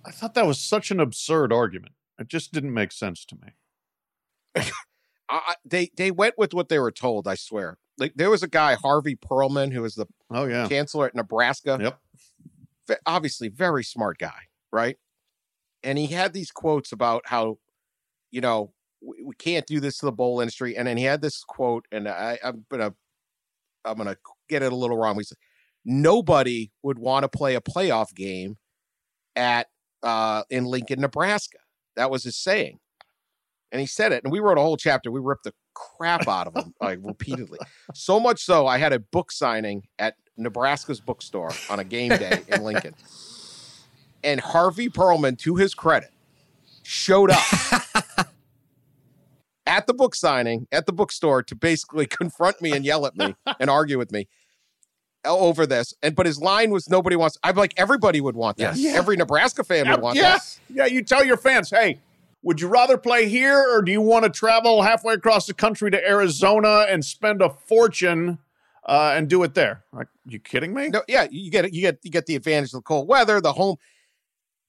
[0.05, 1.93] I thought that was such an absurd argument.
[2.19, 4.63] It just didn't make sense to me.
[5.29, 7.29] I, they they went with what they were told.
[7.29, 7.79] I swear.
[7.99, 10.67] Like there was a guy Harvey Perlman who was the Oh yeah.
[10.69, 11.79] chancellor at Nebraska.
[11.81, 12.01] Yep.
[13.07, 14.97] Obviously, very smart guy, right?
[15.83, 17.59] And he had these quotes about how,
[18.31, 20.77] you know, we, we can't do this to the bowl industry.
[20.77, 22.95] And then he had this quote, and I, I'm gonna,
[23.85, 24.17] I'm gonna
[24.49, 25.17] get it a little wrong.
[25.17, 25.39] He said,
[25.85, 28.57] "Nobody would want to play a playoff game
[29.35, 29.67] at
[30.03, 31.59] uh, in Lincoln, Nebraska."
[31.97, 32.79] That was his saying,
[33.73, 34.23] and he said it.
[34.23, 35.11] And we wrote a whole chapter.
[35.11, 37.59] We ripped the crap out of him like repeatedly.
[37.95, 42.43] So much so, I had a book signing at Nebraska's bookstore on a game day
[42.49, 42.95] in Lincoln.
[44.25, 46.11] And Harvey Perlman, to his credit,
[46.83, 47.43] showed up
[49.67, 53.35] at the book signing at the bookstore to basically confront me and yell at me
[53.59, 54.29] and argue with me
[55.25, 55.95] over this.
[56.03, 57.39] And but his line was nobody wants.
[57.43, 58.77] I'm like everybody would want that.
[58.77, 58.97] Yes.
[58.97, 60.33] Every Nebraska fan would want yeah.
[60.33, 60.59] that.
[60.69, 60.87] Yeah.
[60.87, 62.01] You tell your fans, hey,
[62.43, 65.91] would you rather play here or do you want to travel halfway across the country
[65.91, 68.39] to Arizona and spend a fortune
[68.87, 69.85] uh, and do it there?
[69.93, 70.89] Like, you kidding me?
[70.89, 71.73] No, yeah, you get it.
[71.73, 73.77] You get you get the advantage of the cold weather, the home.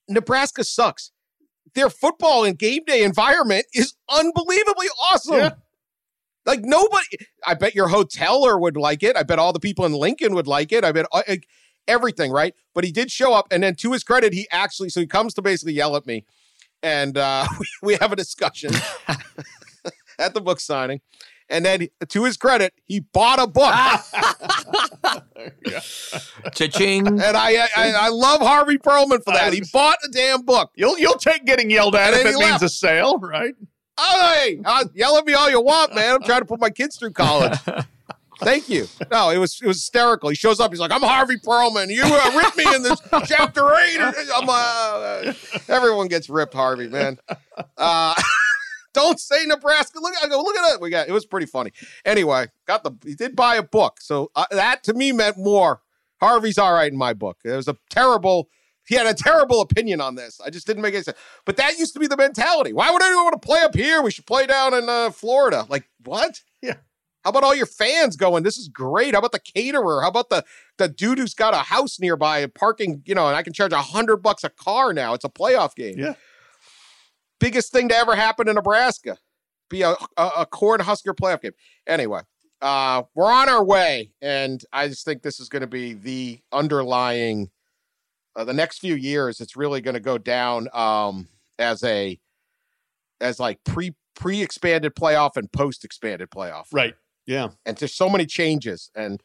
[0.08, 1.10] Nebraska sucks.
[1.74, 5.34] Their football and game day environment is unbelievably awesome.
[5.36, 5.50] Yeah.
[6.46, 7.06] Like nobody,
[7.46, 9.16] I bet your hoteler would like it.
[9.16, 10.84] I bet all the people in Lincoln would like it.
[10.84, 11.48] I bet uh, like,
[11.88, 12.54] everything, right?
[12.74, 15.34] But he did show up, and then to his credit, he actually so he comes
[15.34, 16.24] to basically yell at me,
[16.82, 18.72] and uh, we, we have a discussion
[20.18, 21.00] at the book signing,
[21.48, 23.72] and then to his credit, he bought a book.
[26.54, 27.06] Cha-ching.
[27.06, 29.52] And I, I I love Harvey Perlman for that.
[29.52, 30.70] He bought a damn book.
[30.74, 32.62] You'll you'll take getting yelled at And if it means left.
[32.62, 33.54] a sale, right?
[33.96, 36.14] Oh, hey, uh, yell at me all you want, man.
[36.16, 37.56] I'm trying to put my kids through college.
[38.40, 38.88] Thank you.
[39.12, 40.28] No, it was it was hysterical.
[40.28, 40.72] He shows up.
[40.72, 41.88] He's like, "I'm Harvey Perlman.
[41.88, 43.98] You uh, ripped me in this chapter eight.
[44.00, 45.32] I'm uh,
[45.68, 47.18] everyone gets ripped, Harvey, man.
[47.78, 48.14] Uh,
[48.94, 49.98] don't say Nebraska.
[50.00, 50.80] Look, I go look at it.
[50.80, 51.72] We got it was pretty funny.
[52.04, 55.82] Anyway, got the he did buy a book, so uh, that to me meant more.
[56.20, 57.38] Harvey's all right in my book.
[57.44, 58.48] It was a terrible.
[58.86, 60.40] He had a terrible opinion on this.
[60.44, 61.16] I just didn't make any sense.
[61.46, 62.72] But that used to be the mentality.
[62.72, 64.02] Why would anyone want to play up here?
[64.02, 65.66] We should play down in uh, Florida.
[65.68, 66.40] Like what?
[66.62, 66.76] Yeah.
[67.24, 68.42] How about all your fans going?
[68.42, 69.14] This is great.
[69.14, 70.02] How about the caterer?
[70.02, 70.44] How about the
[70.76, 73.02] the dude who's got a house nearby and parking?
[73.06, 75.14] You know, and I can charge a hundred bucks a car now.
[75.14, 75.98] It's a playoff game.
[75.98, 76.14] Yeah.
[77.44, 79.18] Biggest thing to ever happen in Nebraska.
[79.68, 81.52] Be a a, a corn Husker playoff game.
[81.86, 82.22] Anyway,
[82.62, 86.40] uh, we're on our way, and I just think this is going to be the
[86.52, 87.50] underlying.
[88.36, 91.28] Uh, the next few years, it's really going to go down um,
[91.58, 92.18] as a
[93.20, 96.94] as like pre pre expanded playoff and post expanded playoff, Right.
[97.26, 97.48] Yeah.
[97.66, 98.90] and just so many changes.
[98.94, 99.20] And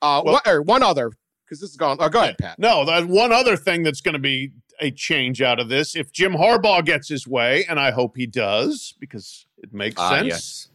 [0.00, 1.10] uh, Well- what, or one other
[1.44, 1.96] because this is gone.
[1.98, 2.58] Oh, go ahead, Pat.
[2.58, 6.32] No, one other thing that's going to be a change out of this, if Jim
[6.34, 10.26] Harbaugh gets his way, and I hope he does, because it makes Ah, sense.
[10.28, 10.68] yes.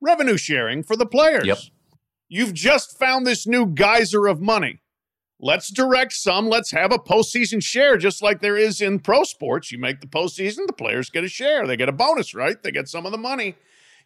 [0.00, 1.46] Revenue sharing for the players.
[1.46, 1.58] Yep.
[2.28, 4.80] You've just found this new geyser of money.
[5.40, 6.48] Let's direct some.
[6.48, 9.70] Let's have a postseason share, just like there is in pro sports.
[9.70, 11.66] You make the postseason, the players get a share.
[11.66, 12.60] They get a bonus, right?
[12.60, 13.54] They get some of the money.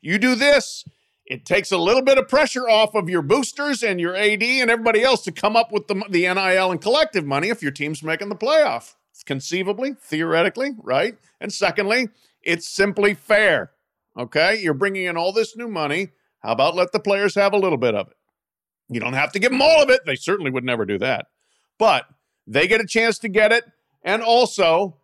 [0.02, 0.84] You do this,
[1.24, 4.70] it takes a little bit of pressure off of your boosters and your AD and
[4.70, 8.02] everybody else to come up with the, the NIL and collective money if your team's
[8.02, 8.94] making the playoff.
[9.26, 11.16] Conceivably, theoretically, right?
[11.40, 12.08] And secondly,
[12.42, 13.72] it's simply fair.
[14.18, 14.60] Okay?
[14.60, 16.08] You're bringing in all this new money.
[16.40, 18.16] How about let the players have a little bit of it?
[18.88, 20.00] You don't have to give them all of it.
[20.04, 21.26] They certainly would never do that.
[21.78, 22.06] But
[22.46, 23.64] they get a chance to get it.
[24.02, 24.96] And also,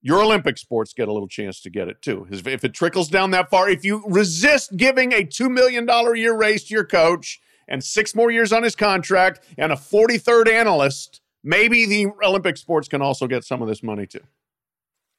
[0.00, 2.26] your Olympic sports get a little chance to get it too.
[2.30, 6.36] If it trickles down that far, if you resist giving a $2 million a year
[6.36, 11.20] raise to your coach and six more years on his contract and a 43rd analyst,
[11.46, 14.20] maybe the Olympic sports can also get some of this money too.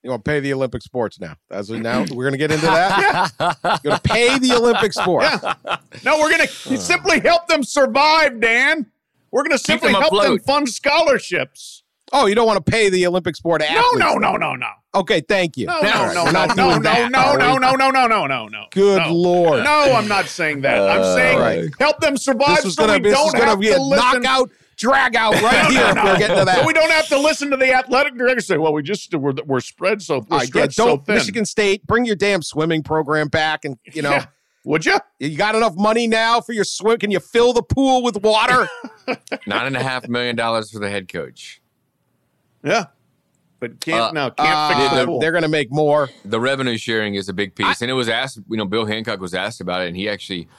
[0.03, 1.35] You want to pay the Olympic sports now?
[1.49, 3.31] As we now we're going to get into that.
[3.39, 5.43] You're going to pay the Olympic sports.
[6.03, 8.85] No, we're going to simply help them survive, Dan.
[9.31, 11.83] We're going to simply them help them fund scholarships.
[12.13, 13.97] Oh, you don't want to pay the Olympic sport No, athletes?
[13.99, 14.69] no, no, no, no.
[14.95, 15.65] Okay, thank you.
[15.67, 18.65] No, no, no, no, no, no, no, no, no, no, no, no, no, no.
[18.71, 19.63] Good lord.
[19.65, 20.79] No, I'm not saying that.
[20.79, 23.59] I'm Uh, saying help them survive This was so going to we be, don't have
[23.59, 24.21] a to listen.
[24.21, 26.59] knockout, drag out right here if No, we're getting to that.
[26.59, 29.33] So we don't have to listen to the athletic director say, "Well, we just we're,
[29.45, 32.15] we're spread so we're All right, stretched yeah, so don't thin." Michigan State bring your
[32.15, 34.25] damn swimming program back, and you know Yeah.
[34.63, 34.97] Would you?
[35.19, 36.97] you got enough money now for your swim.
[36.99, 38.67] Can you fill the pool with water?
[39.47, 41.61] Nine and a half million dollars for the head coach.
[42.63, 42.85] Yeah,
[43.61, 45.19] but can't Uh, no can't fix Uh, the pool.
[45.21, 46.09] they're going to make more.
[46.25, 48.39] The revenue sharing is a big piece, and it was asked.
[48.49, 50.49] You know, Bill Hancock was asked about it, and he actually,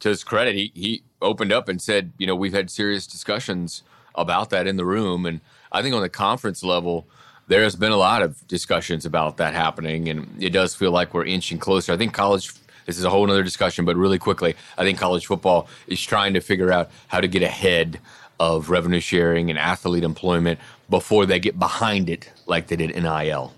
[0.00, 3.82] to his credit, he he opened up and said, you know, we've had serious discussions
[4.14, 5.40] about that in the room, and
[5.72, 7.06] I think on the conference level.
[7.48, 11.14] There has been a lot of discussions about that happening, and it does feel like
[11.14, 11.92] we're inching closer.
[11.92, 12.50] I think college,
[12.86, 16.34] this is a whole other discussion, but really quickly, I think college football is trying
[16.34, 18.00] to figure out how to get ahead
[18.40, 20.58] of revenue sharing and athlete employment
[20.90, 23.52] before they get behind it like they did NIL.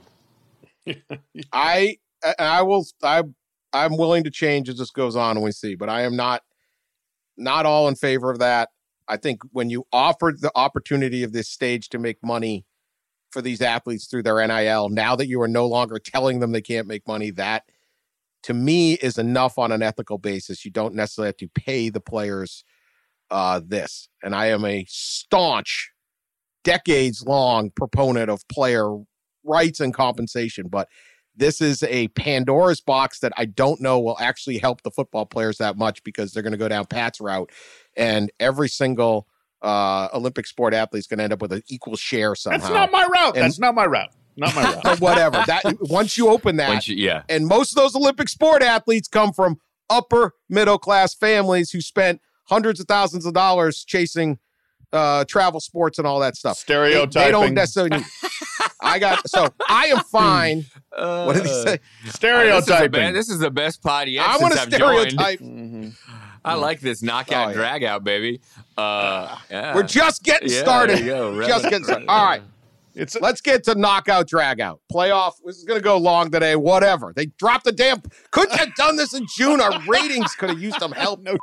[1.52, 1.96] I
[2.38, 3.22] I- will I
[3.72, 6.42] I'm willing to change as this goes on and we see, but I am not
[7.39, 8.70] not all in favor of that.
[9.09, 12.66] I think when you offered the opportunity of this stage to make money
[13.30, 16.61] for these athletes through their NIL, now that you are no longer telling them they
[16.61, 17.64] can't make money, that
[18.43, 20.64] to me is enough on an ethical basis.
[20.64, 22.64] You don't necessarily have to pay the players
[23.30, 24.09] uh, this.
[24.22, 25.91] And I am a staunch,
[26.64, 28.97] decades long proponent of player
[29.45, 30.89] rights and compensation, but
[31.39, 35.59] this is a Pandora's box that I don't know will actually help the football players
[35.59, 37.51] that much because they're going to go down Pat's route,
[37.97, 39.26] and every single
[39.62, 42.59] uh, Olympic sport athlete is going to end up with an equal share somehow.
[42.59, 43.36] That's not my route.
[43.36, 44.11] And- That's not my route.
[44.36, 44.82] Not my route.
[44.84, 45.43] But whatever.
[45.47, 47.22] That once you open that, Once you- yeah.
[47.28, 49.59] and most of those Olympic sport athletes come from
[49.91, 54.39] upper middle class families who spent hundreds of thousands of dollars chasing
[54.93, 56.59] uh, travel sports and all that stuff.
[56.93, 58.05] They, they don't necessarily.
[58.83, 60.64] Need, I got so I am fine.
[60.91, 61.64] what did he say?
[61.64, 61.74] This
[62.05, 62.91] is, the Stereotyping.
[62.93, 65.11] best, this is the best pod yet I since want to I've joined.
[65.11, 65.41] stereotype.
[65.41, 65.95] Mhm.
[66.45, 67.55] I like this knockout Oh, yeah.
[67.57, 68.41] drag out, baby.
[68.76, 69.74] Uh, yeah.
[69.74, 70.99] We're just getting Yeah, started.
[70.99, 71.47] there you go.
[71.47, 72.09] Just getting started.
[72.09, 72.43] All right.
[72.95, 74.81] It's Let's get to knockout drag out.
[74.93, 75.33] Playoff.
[75.45, 76.57] This is going to go long today.
[76.57, 77.12] Whatever.
[77.14, 78.03] They dropped the damn.
[78.33, 79.61] Couldn't have done this in June?
[79.61, 81.20] Our ratings could have used some help.
[81.20, 81.37] No.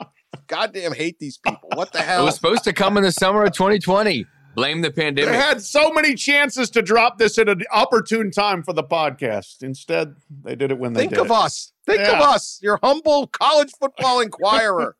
[0.48, 1.68] Goddamn hate these people.
[1.74, 2.22] What the hell?
[2.22, 4.26] It was supposed to come in the summer of 2020.
[4.54, 5.30] Blame the pandemic.
[5.32, 9.62] they had so many chances to drop this at an opportune time for the podcast.
[9.62, 11.32] Instead, they did it when they Think of it.
[11.32, 11.72] us.
[11.86, 12.58] Think of us.
[12.62, 14.96] Your humble college football inquirer.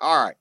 [0.00, 0.36] All right.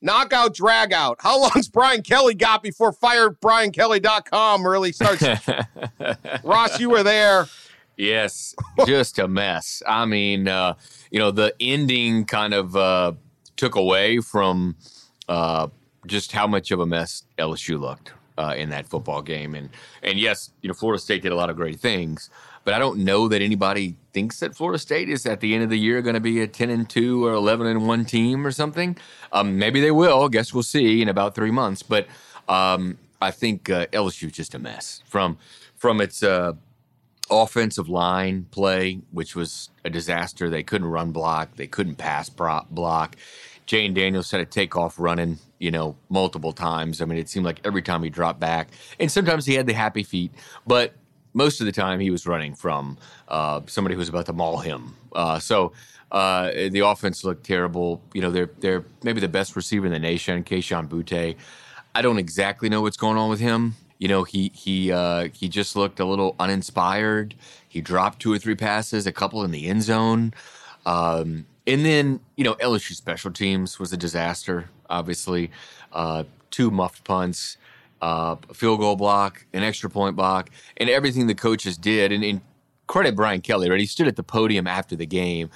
[0.00, 1.16] Knockout drag out.
[1.20, 5.24] How long's Brian Kelly got before firebriankelly.com really starts?
[6.44, 7.46] Ross, you were there.
[7.96, 8.54] Yes,
[8.86, 9.82] just a mess.
[9.84, 10.74] I mean, uh,
[11.10, 13.14] you know, the ending kind of uh,
[13.56, 14.76] took away from
[15.28, 15.66] uh,
[16.08, 19.70] just how much of a mess LSU looked uh, in that football game, and
[20.02, 22.30] and yes, you know, Florida State did a lot of great things,
[22.64, 25.70] but I don't know that anybody thinks that Florida State is at the end of
[25.70, 28.50] the year going to be a ten and two or eleven and one team or
[28.52, 28.96] something.
[29.32, 30.28] Um, maybe they will.
[30.28, 32.06] Guess we'll see in about three months, but.
[32.48, 35.38] Um, I think uh, LSU is just a mess from
[35.76, 36.52] from its uh,
[37.30, 40.48] offensive line play, which was a disaster.
[40.48, 43.16] They couldn't run block, they couldn't pass block.
[43.66, 47.00] Jayden Daniels had a takeoff running, you know, multiple times.
[47.00, 49.72] I mean, it seemed like every time he dropped back, and sometimes he had the
[49.72, 50.32] happy feet,
[50.66, 50.94] but
[51.34, 52.98] most of the time he was running from
[53.28, 54.94] uh, somebody who was about to maul him.
[55.14, 55.72] Uh, so
[56.10, 58.02] uh, the offense looked terrible.
[58.14, 61.36] You know, they're they're maybe the best receiver in the nation, Kayshon Boutte.
[61.94, 63.74] I don't exactly know what's going on with him.
[63.98, 67.34] You know, he he uh, he just looked a little uninspired.
[67.68, 70.32] He dropped two or three passes, a couple in the end zone.
[70.86, 75.50] Um, and then, you know, LSU special teams was a disaster, obviously.
[75.92, 77.56] Uh, two muffed punts,
[78.02, 82.12] uh, a field goal block, an extra point block, and everything the coaches did.
[82.12, 82.40] And, and
[82.86, 83.80] credit Brian Kelly, right?
[83.80, 85.50] He stood at the podium after the game,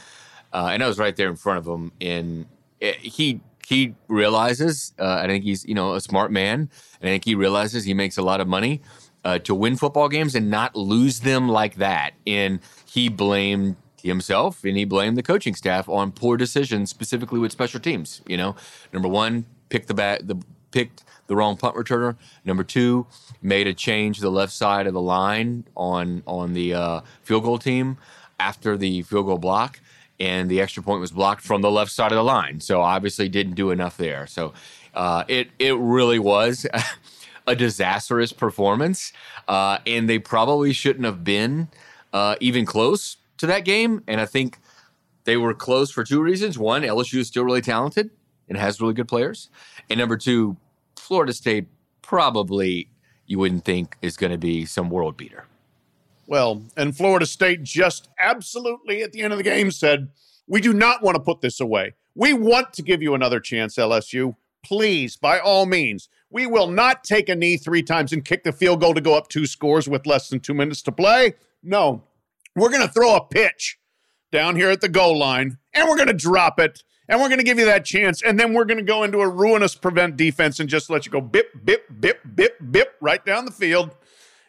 [0.52, 1.92] uh, and I was right there in front of him.
[2.00, 2.46] And
[2.80, 6.68] it, he he realizes, uh, I think he's you know a smart man,
[7.00, 8.82] and I think he realizes he makes a lot of money
[9.24, 12.12] uh, to win football games and not lose them like that.
[12.26, 17.52] And he blamed himself and he blamed the coaching staff on poor decisions, specifically with
[17.52, 18.22] special teams.
[18.26, 18.56] You know,
[18.92, 20.36] number one, picked the bat, the
[20.70, 22.16] picked the wrong punt returner.
[22.44, 23.06] Number two,
[23.40, 27.44] made a change to the left side of the line on on the uh, field
[27.44, 27.98] goal team
[28.38, 29.80] after the field goal block,
[30.18, 32.60] and the extra point was blocked from the left side of the line.
[32.60, 34.26] So obviously didn't do enough there.
[34.26, 34.52] So
[34.94, 36.66] uh, it it really was.
[37.44, 39.12] a disastrous performance,
[39.48, 41.68] uh, and they probably shouldn't have been
[42.12, 44.02] uh, even close to that game.
[44.06, 44.58] And I think
[45.24, 46.58] they were close for two reasons.
[46.58, 48.10] One, LSU is still really talented
[48.48, 49.50] and has really good players.
[49.90, 50.56] And number two,
[50.96, 51.66] Florida State
[52.00, 52.88] probably
[53.26, 55.46] you wouldn't think is going to be some world beater.
[56.26, 60.08] Well, and Florida State just absolutely at the end of the game said,
[60.46, 61.94] We do not want to put this away.
[62.14, 64.36] We want to give you another chance, LSU.
[64.62, 68.52] Please, by all means, we will not take a knee three times and kick the
[68.52, 71.34] field goal to go up two scores with less than two minutes to play.
[71.62, 72.02] No,
[72.54, 73.78] we're going to throw a pitch
[74.30, 77.38] down here at the goal line and we're going to drop it and we're going
[77.38, 78.22] to give you that chance.
[78.22, 81.12] And then we're going to go into a ruinous prevent defense and just let you
[81.12, 83.94] go bip, bip, bip, bip, bip right down the field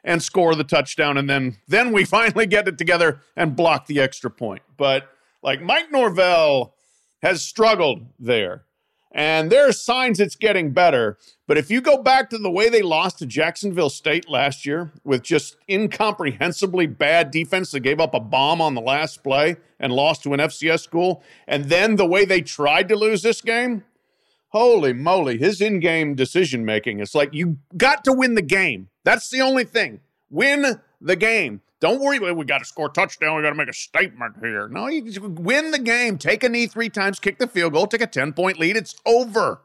[0.04, 1.18] and score the touchdown.
[1.18, 4.62] And then, then we finally get it together and block the extra point.
[4.78, 5.10] But
[5.42, 6.76] like Mike Norvell
[7.22, 8.64] has struggled there.
[9.14, 11.18] And there are signs it's getting better.
[11.48, 14.92] But if you go back to the way they lost to Jacksonville State last year
[15.04, 19.94] with just incomprehensibly bad defense that gave up a bomb on the last play and
[19.94, 23.84] lost to an FCS school, and then the way they tried to lose this game,
[24.50, 27.00] holy moly, his in game decision making.
[27.00, 28.90] It's like you got to win the game.
[29.04, 30.00] That's the only thing.
[30.30, 31.62] Win the game.
[31.84, 33.36] Don't worry, we got to score a touchdown.
[33.36, 34.70] We got to make a statement here.
[34.70, 36.18] No, you win the game.
[36.18, 38.78] Take a knee three times, kick the field goal, take a 10 point lead.
[38.78, 39.60] It's over.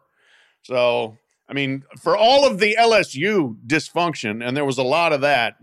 [0.64, 1.16] So,
[1.48, 5.58] I mean, for all of the LSU dysfunction, and there was a lot of that,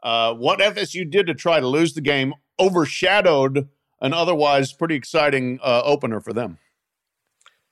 [0.00, 3.68] uh, what FSU did to try to lose the game overshadowed
[4.00, 6.58] an otherwise pretty exciting uh, opener for them.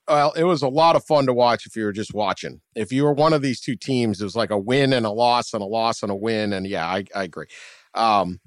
[0.08, 2.62] Well, it was a lot of fun to watch if you were just watching.
[2.74, 5.10] If you were one of these two teams, it was like a win and a
[5.10, 6.52] loss and a loss and a win.
[6.52, 7.46] And yeah, I, I agree.
[7.94, 8.40] Um,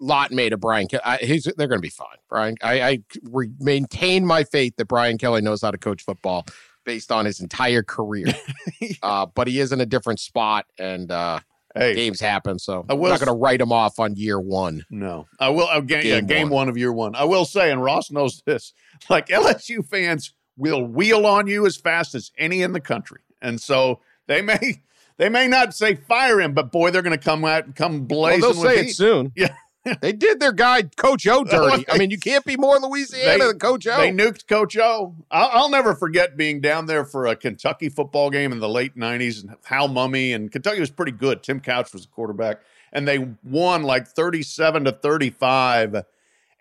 [0.00, 0.86] lot made of Brian.
[1.04, 2.16] I, he's they're going to be fine.
[2.28, 6.46] Brian, I, I re- maintain my faith that Brian Kelly knows how to coach football
[6.84, 8.26] based on his entire career.
[9.02, 11.40] uh, but he is in a different spot, and uh,
[11.74, 12.58] hey, games happen.
[12.58, 14.84] So I am not going to write him off on year one.
[14.90, 15.68] No, I will.
[15.68, 16.66] Uh, ga- game, yeah, game one.
[16.66, 17.14] one of year one.
[17.14, 18.72] I will say, and Ross knows this.
[19.10, 23.60] Like LSU fans will wheel on you as fast as any in the country, and
[23.60, 24.82] so they may
[25.18, 28.06] they may not say fire him, but boy, they're going to come out and come
[28.06, 28.40] blazing.
[28.42, 28.90] Well, they'll say heat.
[28.90, 29.32] it soon.
[29.36, 29.54] Yeah.
[30.00, 31.84] they did their guy Coach O dirty.
[31.90, 33.96] I mean, you can't be more Louisiana they, than Coach O.
[33.98, 35.14] They nuked Coach O.
[35.30, 38.96] I'll, I'll, never forget being down there for a Kentucky football game in the late
[38.96, 41.42] '90s, and Hal Mumme and Kentucky was pretty good.
[41.42, 42.60] Tim Couch was the quarterback,
[42.92, 46.04] and they won like 37 to 35.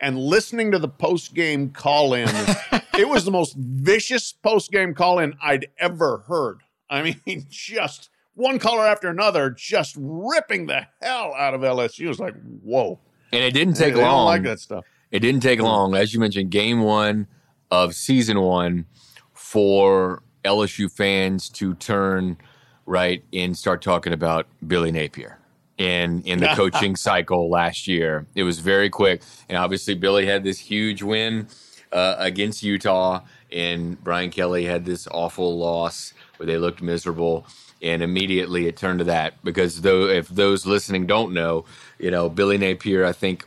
[0.01, 2.28] And listening to the post game call in,
[2.97, 6.60] it was the most vicious post game call in I'd ever heard.
[6.89, 12.05] I mean, just one caller after another, just ripping the hell out of LSU.
[12.05, 12.99] It was like, whoa.
[13.31, 14.25] And it didn't take they, long.
[14.25, 14.86] They like that stuff.
[15.11, 17.27] It didn't take long, as you mentioned, game one
[17.69, 18.86] of season one
[19.34, 22.38] for LSU fans to turn
[22.86, 25.39] right and start talking about Billy Napier
[25.77, 28.25] in in the coaching cycle last year.
[28.36, 31.47] It was very quick, and obviously Billy had this huge win
[31.91, 33.21] uh, against Utah,
[33.51, 37.45] and Brian Kelly had this awful loss where they looked miserable
[37.84, 41.65] and immediately it turned to that because though if those listening don't know,
[41.99, 43.45] you know Billy Napier, I think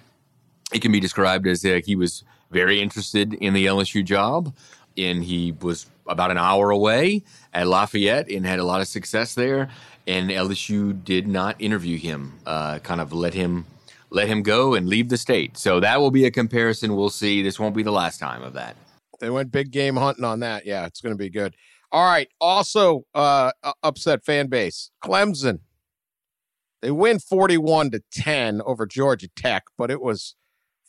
[0.72, 4.54] it can be described as uh, he was very interested in the LSU job,
[4.96, 7.22] and he was about an hour away
[7.52, 9.68] at Lafayette and had a lot of success there.
[10.06, 13.66] And LSU did not interview him, uh, kind of let him
[14.10, 15.56] let him go and leave the state.
[15.58, 16.94] So that will be a comparison.
[16.94, 17.42] We'll see.
[17.42, 18.76] This won't be the last time of that.
[19.18, 20.64] They went big game hunting on that.
[20.64, 21.56] Yeah, it's going to be good.
[21.92, 22.28] All right.
[22.40, 25.60] Also, uh, upset fan base Clemson.
[26.82, 30.34] They win 41 to 10 over Georgia Tech, but it was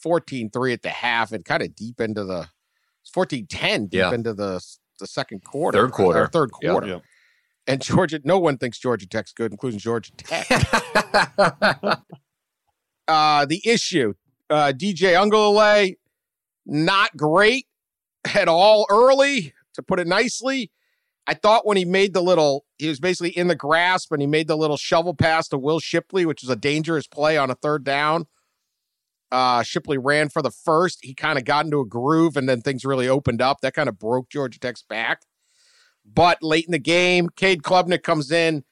[0.02, 2.48] 14 3 at the half and kind of deep into the
[3.14, 4.14] 14 10 deep Yeah.
[4.14, 4.62] into the
[5.00, 5.78] the second quarter.
[5.80, 6.24] Third quarter.
[6.24, 6.88] or third quarter.
[6.88, 7.00] Yeah.
[7.68, 10.48] And Georgia, no one thinks Georgia Tech's good, including Georgia Tech.
[13.08, 14.14] uh, the issue,
[14.50, 15.96] uh, DJ Uiagalelei,
[16.66, 17.68] not great
[18.36, 20.72] at all early, to put it nicely.
[21.28, 24.28] I thought when he made the little, he was basically in the grasp and he
[24.28, 27.56] made the little shovel pass to Will Shipley, which was a dangerous play on a
[27.56, 28.28] third down.
[29.30, 31.00] Uh, Shipley ran for the first.
[31.04, 33.60] He kind of got into a groove and then things really opened up.
[33.60, 35.24] That kind of broke Georgia Tech's back.
[36.06, 38.64] But late in the game, Cade Klubnik comes in,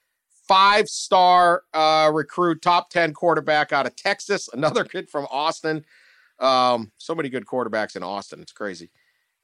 [0.47, 5.83] five star uh, recruit, top 10 quarterback out of Texas, another kid from Austin.
[6.39, 8.41] Um, so many good quarterbacks in Austin.
[8.41, 8.91] It's crazy.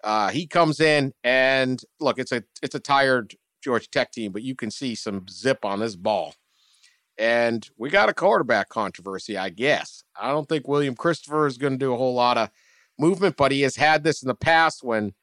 [0.04, 4.44] Uh, he comes in and look, it's a it's a tired Georgia Tech team, but
[4.44, 6.34] you can see some zip on this ball.
[7.18, 10.04] And we got a quarterback controversy, I guess.
[10.20, 12.50] I don't think William Christopher is going to do a whole lot of
[12.98, 15.14] movement, but he has had this in the past when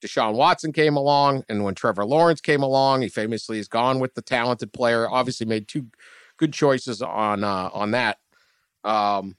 [0.00, 3.02] Deshaun Watson came along and when Trevor Lawrence came along.
[3.02, 5.08] He famously has gone with the talented player.
[5.10, 5.86] Obviously, made two
[6.36, 8.18] good choices on uh, on that.
[8.84, 9.36] Um,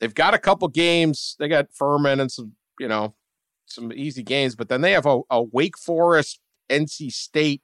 [0.00, 1.36] they've got a couple games.
[1.38, 3.14] They got Furman and some, you know,
[3.70, 7.62] some easy games, but then they have a, a Wake Forest, NC State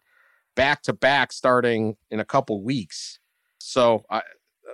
[0.55, 3.19] back to back starting in a couple weeks.
[3.59, 4.23] So I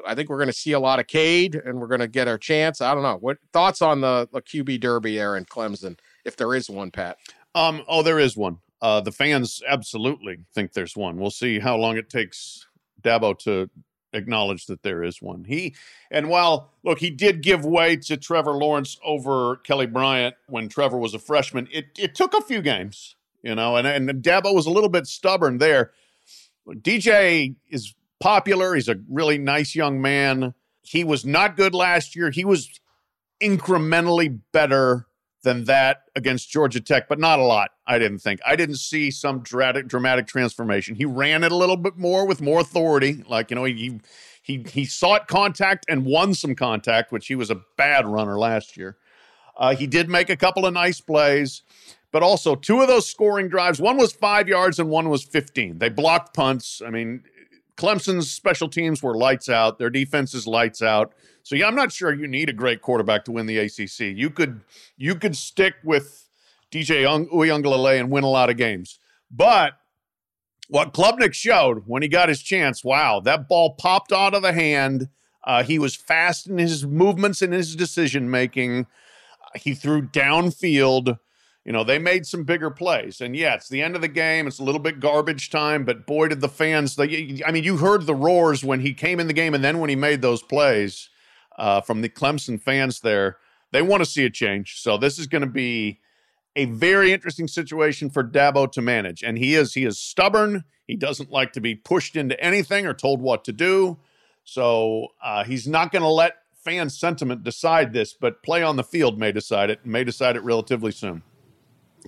[0.07, 2.28] I think we're going to see a lot of Cade, and we're going to get
[2.28, 2.80] our chance.
[2.80, 3.18] I don't know.
[3.20, 7.18] What thoughts on the, the QB Derby there in Clemson, if there is one, Pat?
[7.55, 8.59] Um, oh, there is one.
[8.80, 11.16] Uh, the fans absolutely think there's one.
[11.16, 12.66] We'll see how long it takes
[13.03, 13.70] Dabo to
[14.13, 15.45] acknowledge that there is one.
[15.45, 15.75] He
[16.11, 20.99] and while look, he did give way to Trevor Lawrence over Kelly Bryant when Trevor
[20.99, 21.69] was a freshman.
[21.73, 25.07] It it took a few games, you know, and and Dabo was a little bit
[25.07, 25.93] stubborn there.
[26.69, 28.75] DJ is popular.
[28.75, 30.55] He's a really nice young man.
[30.83, 32.31] He was not good last year.
[32.31, 32.81] He was
[33.41, 35.07] incrementally better
[35.43, 37.70] than that against Georgia Tech, but not a lot.
[37.86, 38.40] I didn't think.
[38.47, 40.95] I didn't see some dramatic dramatic transformation.
[40.95, 43.24] He ran it a little bit more with more authority.
[43.28, 44.01] Like you know, he
[44.43, 48.76] he he sought contact and won some contact, which he was a bad runner last
[48.76, 48.97] year.
[49.57, 51.62] Uh, he did make a couple of nice plays,
[52.11, 53.80] but also two of those scoring drives.
[53.80, 55.78] One was five yards and one was fifteen.
[55.78, 56.80] They blocked punts.
[56.84, 57.24] I mean,
[57.77, 59.79] Clemson's special teams were lights out.
[59.79, 61.14] Their defense is lights out.
[61.43, 64.01] So yeah, I'm not sure you need a great quarterback to win the ACC.
[64.16, 64.61] You could
[64.97, 66.29] you could stick with
[66.70, 68.99] DJ Ung- Uiagalelei and win a lot of games.
[69.31, 69.75] But
[70.68, 74.53] what Klubnik showed when he got his chance, wow, that ball popped out of the
[74.53, 75.09] hand.
[75.45, 78.87] Uh, he was fast in his movements and his decision making.
[79.55, 81.18] He threw downfield.
[81.65, 83.21] You know, they made some bigger plays.
[83.21, 84.47] And yeah, it's the end of the game.
[84.47, 87.77] It's a little bit garbage time, but boy, did the fans, they, I mean, you
[87.77, 90.43] heard the roars when he came in the game and then when he made those
[90.43, 91.09] plays
[91.57, 93.37] uh, from the Clemson fans there.
[93.71, 94.81] They want to see a change.
[94.81, 96.01] So this is going to be
[96.57, 99.23] a very interesting situation for Dabo to manage.
[99.23, 100.65] And he is he is stubborn.
[100.87, 103.99] He doesn't like to be pushed into anything or told what to do.
[104.45, 108.85] So uh, he's not going to let fan sentiment decide this, but play on the
[108.85, 109.87] field may decide it.
[109.87, 111.23] May decide it relatively soon.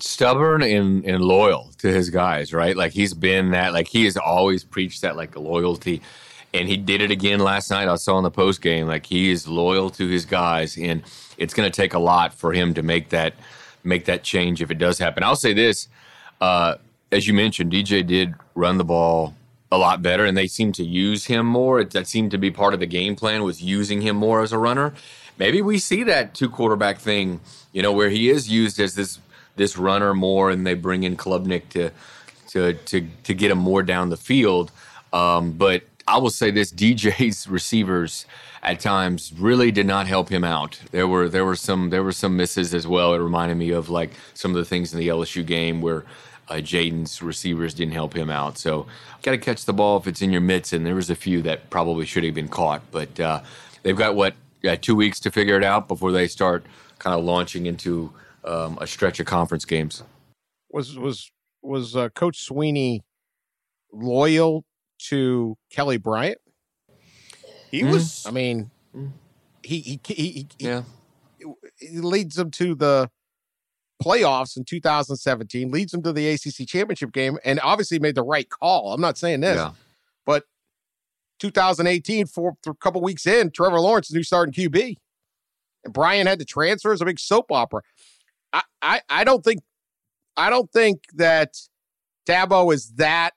[0.00, 2.76] Stubborn and, and loyal to his guys, right?
[2.76, 6.02] Like he's been that, like he has always preached that like loyalty.
[6.52, 7.88] And he did it again last night.
[7.88, 11.02] I saw in the post game, like he is loyal to his guys, and
[11.36, 13.34] it's going to take a lot for him to make that
[13.82, 15.22] make that change if it does happen.
[15.22, 15.88] I'll say this,
[16.40, 16.76] uh,
[17.12, 19.34] as you mentioned, DJ did run the ball
[19.70, 21.80] a lot better, and they seem to use him more.
[21.80, 24.52] It, that seemed to be part of the game plan was using him more as
[24.52, 24.94] a runner.
[25.36, 27.40] Maybe we see that two quarterback thing,
[27.72, 29.18] you know, where he is used as this
[29.56, 31.90] this runner more, and they bring in Klubnik to
[32.48, 34.70] to to to get him more down the field.
[35.12, 38.26] Um, but I will say this: DJ's receivers
[38.62, 40.80] at times really did not help him out.
[40.90, 43.14] There were there were some there were some misses as well.
[43.14, 46.04] It reminded me of like some of the things in the LSU game where
[46.48, 48.58] uh, Jayden's receivers didn't help him out.
[48.58, 48.86] So
[49.22, 51.42] got to catch the ball if it's in your mitts, and there was a few
[51.42, 52.82] that probably should have been caught.
[52.90, 53.42] But uh,
[53.82, 56.64] they've got what yeah, two weeks to figure it out before they start
[56.98, 58.12] kind of launching into
[58.44, 60.02] um, a stretch of conference games.
[60.70, 61.30] Was was
[61.62, 63.00] was uh, Coach Swinney
[63.92, 64.64] loyal
[65.08, 66.38] to Kelly Bryant?
[67.70, 67.92] He Mm.
[67.92, 68.70] was I mean,
[69.62, 70.82] he he he, he, Yeah.
[71.78, 73.10] he leads them to the
[74.02, 78.48] playoffs in 2017, leads them to the ACC championship game, and obviously made the right
[78.50, 78.92] call.
[78.92, 79.72] I'm not saying this, Yeah.
[80.26, 80.44] but
[81.38, 84.96] 2018, for, for a couple weeks in, Trevor Lawrence is new starting QB.
[85.84, 86.92] And Bryant had to transfer.
[86.92, 87.82] It's a big soap opera.
[88.54, 89.62] I, I, I don't think
[90.36, 91.54] I don't think that
[92.26, 93.34] Dabo is that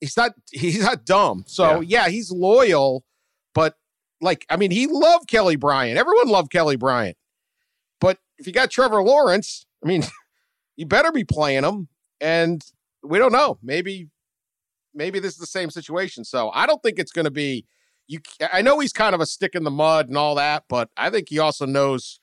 [0.00, 1.44] he's not he's not dumb.
[1.46, 3.04] So yeah, yeah he's loyal,
[3.54, 3.76] but
[4.20, 5.98] like I mean, he loved Kelly Bryant.
[5.98, 7.16] Everyone loved Kelly Bryant.
[8.00, 10.02] But if you got Trevor Lawrence, I mean,
[10.76, 11.88] you better be playing him.
[12.20, 12.64] And
[13.02, 13.58] we don't know.
[13.62, 14.08] Maybe
[14.94, 16.24] maybe this is the same situation.
[16.24, 17.66] So I don't think it's going to be
[18.06, 18.20] you.
[18.52, 21.10] I know he's kind of a stick in the mud and all that, but I
[21.10, 22.20] think he also knows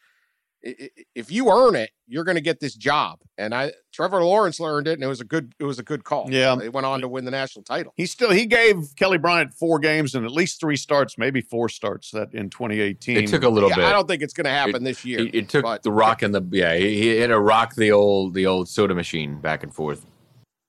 [0.61, 3.19] if you earn it, you're going to get this job.
[3.37, 6.03] And I, Trevor Lawrence learned it, and it was a good, it was a good
[6.03, 6.29] call.
[6.29, 7.93] Yeah, they went on to win the national title.
[7.95, 11.69] He still he gave Kelly Bryant four games and at least three starts, maybe four
[11.69, 13.17] starts that in 2018.
[13.17, 13.85] It took a little yeah, bit.
[13.85, 15.19] I don't think it's going to happen it, this year.
[15.19, 16.75] It, it took but, the rock and the yeah.
[16.75, 20.05] He, he had to rock the old the old soda machine back and forth.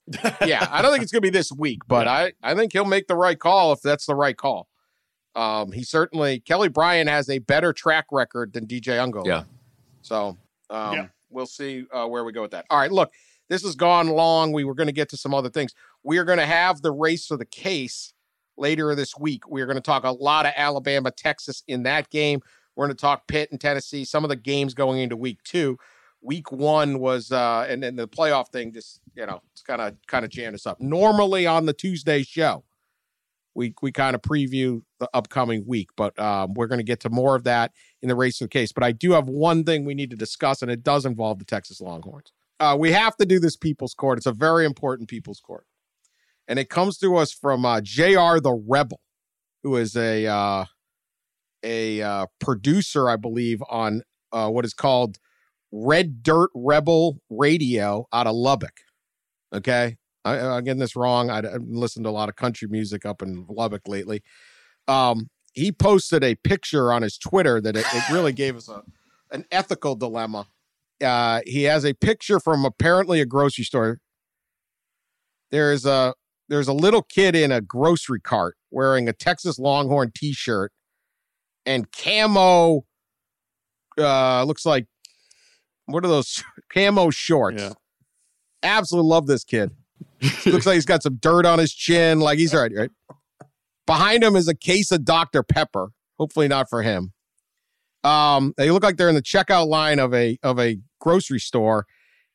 [0.44, 2.06] yeah, I don't think it's going to be this week, but.
[2.06, 4.68] I I think he'll make the right call if that's the right call.
[5.36, 9.24] Um, he certainly Kelly Bryant has a better track record than DJ Ungo.
[9.24, 9.44] Yeah.
[10.02, 10.38] So
[10.70, 11.06] um, yeah.
[11.30, 12.66] we'll see uh, where we go with that.
[12.70, 13.12] All right, look,
[13.48, 14.52] this has gone long.
[14.52, 15.74] We were going to get to some other things.
[16.02, 18.12] We are going to have the race for the case
[18.56, 19.48] later this week.
[19.48, 22.40] We are going to talk a lot of Alabama, Texas in that game.
[22.76, 25.78] We're going to talk Pitt and Tennessee, some of the games going into week two.
[26.22, 29.96] Week one was, uh, and then the playoff thing just, you know, it's kind of
[30.06, 30.80] kind of jammed us up.
[30.80, 32.62] Normally on the Tuesday show,
[33.54, 37.10] we we kind of preview the upcoming week, but um, we're going to get to
[37.10, 37.72] more of that
[38.02, 38.72] in the race of the case.
[38.72, 41.44] But I do have one thing we need to discuss, and it does involve the
[41.44, 42.32] Texas Longhorns.
[42.58, 44.18] Uh, we have to do this People's Court.
[44.18, 45.66] It's a very important People's Court,
[46.46, 48.38] and it comes to us from uh, Jr.
[48.42, 49.00] the Rebel,
[49.62, 50.64] who is a uh,
[51.62, 55.18] a uh, producer, I believe, on uh, what is called
[55.72, 58.80] Red Dirt Rebel Radio out of Lubbock.
[59.54, 61.30] Okay, I, am getting this wrong.
[61.30, 64.22] I, have listened to a lot of country music up in Lubbock lately.
[64.86, 68.82] Um, he posted a picture on his Twitter that it, it really gave us a
[69.32, 70.46] an ethical dilemma.
[71.02, 74.00] Uh, he has a picture from apparently a grocery store.
[75.50, 76.14] There's a
[76.48, 80.72] there's a little kid in a grocery cart wearing a Texas Longhorn T-shirt
[81.64, 82.84] and camo.
[83.96, 84.86] Uh, looks like
[85.86, 86.42] what are those
[86.72, 87.62] camo shorts?
[87.62, 87.72] Yeah.
[88.62, 89.70] Absolutely love this kid.
[90.46, 92.20] Looks like he's got some dirt on his chin.
[92.20, 92.90] Like he's all right, right?
[93.90, 95.42] Behind him is a case of Dr.
[95.42, 95.88] Pepper.
[96.16, 97.12] Hopefully not for him.
[98.04, 101.86] Um, they look like they're in the checkout line of a of a grocery store.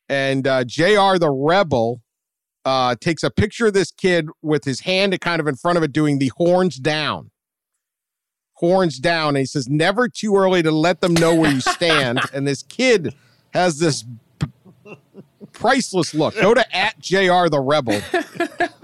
[0.06, 2.02] And uh, JR the Rebel
[2.66, 5.82] uh, takes a picture of this kid with his hand kind of in front of
[5.82, 7.30] it doing the horns down.
[8.56, 9.28] Horns down.
[9.28, 12.20] And he says, never too early to let them know where you stand.
[12.34, 13.14] and this kid
[13.54, 14.04] has this
[15.54, 16.34] priceless look.
[16.34, 18.02] Go to at JR the Rebel.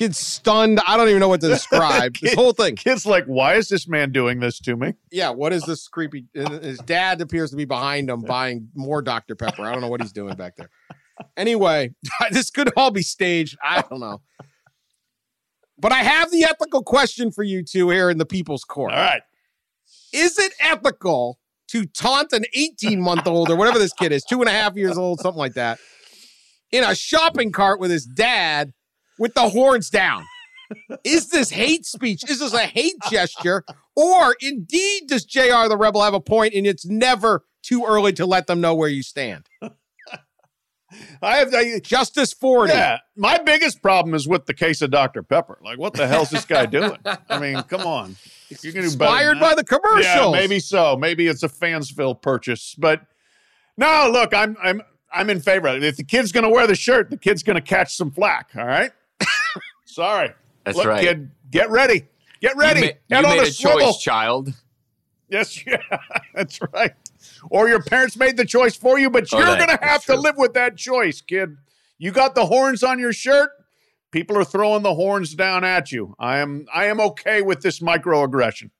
[0.00, 0.80] kid's stunned.
[0.86, 2.14] I don't even know what to describe.
[2.14, 2.74] Kid, this whole thing.
[2.74, 4.94] Kid's like, why is this man doing this to me?
[5.12, 6.24] Yeah, what is this creepy?
[6.32, 9.34] His dad appears to be behind him buying more Dr.
[9.34, 9.62] Pepper.
[9.62, 10.70] I don't know what he's doing back there.
[11.36, 11.94] Anyway,
[12.30, 13.58] this could all be staged.
[13.62, 14.22] I don't know.
[15.78, 18.92] But I have the ethical question for you two here in the People's Court.
[18.92, 19.22] All right.
[20.14, 21.38] Is it ethical
[21.68, 24.76] to taunt an 18 month old or whatever this kid is, two and a half
[24.76, 25.78] years old, something like that,
[26.72, 28.72] in a shopping cart with his dad
[29.20, 30.24] with the horns down.
[31.04, 32.28] Is this hate speech?
[32.28, 33.64] Is this a hate gesture?
[33.94, 38.26] Or indeed does JR the Rebel have a point and it's never too early to
[38.26, 39.46] let them know where you stand?
[41.22, 42.72] I have I, Justice 40.
[42.72, 42.98] Yeah.
[43.14, 45.22] My biggest problem is with the case of Dr.
[45.22, 45.58] Pepper.
[45.62, 46.98] Like, what the hell's this guy doing?
[47.28, 48.16] I mean, come on.
[48.48, 50.04] You can do Inspired by the commercials.
[50.04, 50.96] Yeah, maybe so.
[50.96, 52.74] Maybe it's a Fansville purchase.
[52.76, 53.02] But
[53.76, 54.82] no, look, I'm I'm
[55.12, 55.84] I'm in favor of it.
[55.84, 58.50] If the kid's gonna wear the shirt, the kid's gonna catch some flack.
[58.56, 58.90] All right.
[59.90, 60.32] Sorry.
[60.64, 61.00] That's Look, right.
[61.02, 62.06] Kid, get ready.
[62.40, 62.80] Get ready.
[62.80, 63.80] You, ma- you made a swivel.
[63.80, 64.54] choice, child.
[65.28, 65.76] Yes, yeah,
[66.34, 66.92] that's right.
[67.50, 70.16] Or your parents made the choice for you, but oh, you're going to have to
[70.16, 71.56] live with that choice, kid.
[71.98, 73.50] You got the horns on your shirt.
[74.10, 76.16] People are throwing the horns down at you.
[76.18, 78.70] I am I am okay with this microaggression.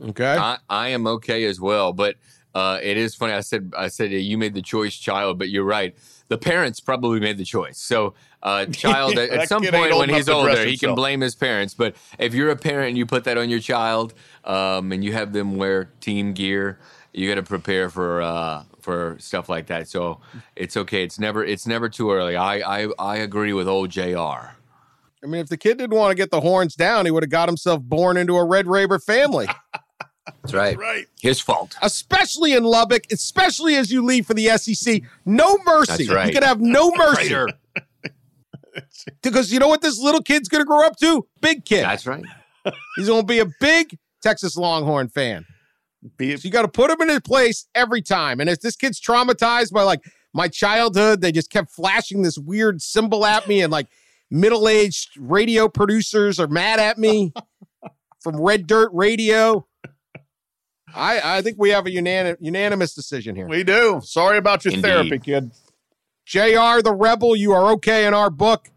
[0.00, 0.36] Okay.
[0.36, 2.14] I, I am okay as well, but
[2.54, 3.32] uh, it is funny.
[3.32, 5.96] I said I said you made the choice, child, but you're right.
[6.28, 7.78] The parents probably made the choice.
[7.78, 11.74] So uh, child at, at some point when he's older, he can blame his parents.
[11.74, 15.12] But if you're a parent and you put that on your child, um, and you
[15.12, 16.78] have them wear team gear,
[17.12, 19.88] you got to prepare for uh, for stuff like that.
[19.88, 20.20] So
[20.56, 21.04] it's okay.
[21.04, 22.36] It's never it's never too early.
[22.36, 24.54] I I, I agree with old Jr.
[25.20, 27.30] I mean, if the kid didn't want to get the horns down, he would have
[27.30, 29.48] got himself born into a Red Raider family.
[30.42, 30.78] That's right.
[30.78, 31.06] Right.
[31.20, 31.74] His fault.
[31.82, 35.02] Especially in Lubbock, especially as you leave for the SEC.
[35.24, 36.08] No mercy.
[36.08, 36.26] Right.
[36.28, 37.34] You can have no mercy.
[39.22, 41.26] because you know what this little kid's going to grow up to?
[41.40, 41.84] Big kid.
[41.84, 42.24] That's right.
[42.96, 45.46] He's going to be a big Texas Longhorn fan.
[46.16, 48.40] Be So you got to put him in his place every time.
[48.40, 50.00] And if this kid's traumatized by like
[50.32, 53.88] my childhood, they just kept flashing this weird symbol at me, and like
[54.30, 57.32] middle aged radio producers are mad at me
[58.20, 59.66] from Red Dirt Radio.
[60.94, 63.46] I, I think we have a unanim- unanimous decision here.
[63.46, 64.00] we do.
[64.02, 64.88] Sorry about your Indeed.
[64.88, 65.50] therapy, kid.
[66.28, 68.68] JR the Rebel, you are okay in our book.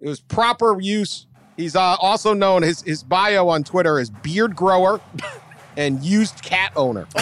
[0.00, 1.26] It was proper use.
[1.54, 4.98] He's uh, also known his his bio on Twitter is beard grower
[5.76, 7.06] and used cat owner.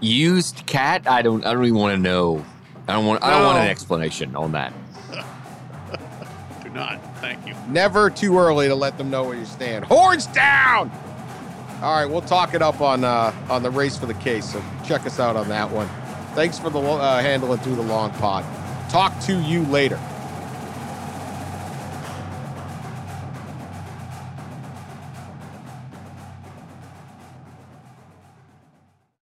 [0.00, 1.06] Used cat?
[1.06, 1.44] I don't.
[1.46, 2.44] I don't even want to know.
[2.88, 3.22] I don't want.
[3.22, 4.72] I don't want an explanation on that.
[6.62, 7.00] Do not.
[7.18, 7.54] Thank you.
[7.68, 9.84] Never too early to let them know where you stand.
[9.84, 10.90] Horns down.
[11.82, 14.52] All right, we'll talk it up on uh, on the race for the case.
[14.52, 15.88] So check us out on that one.
[16.34, 18.44] Thanks for the uh, handling through the long pod.
[18.90, 20.00] Talk to you later.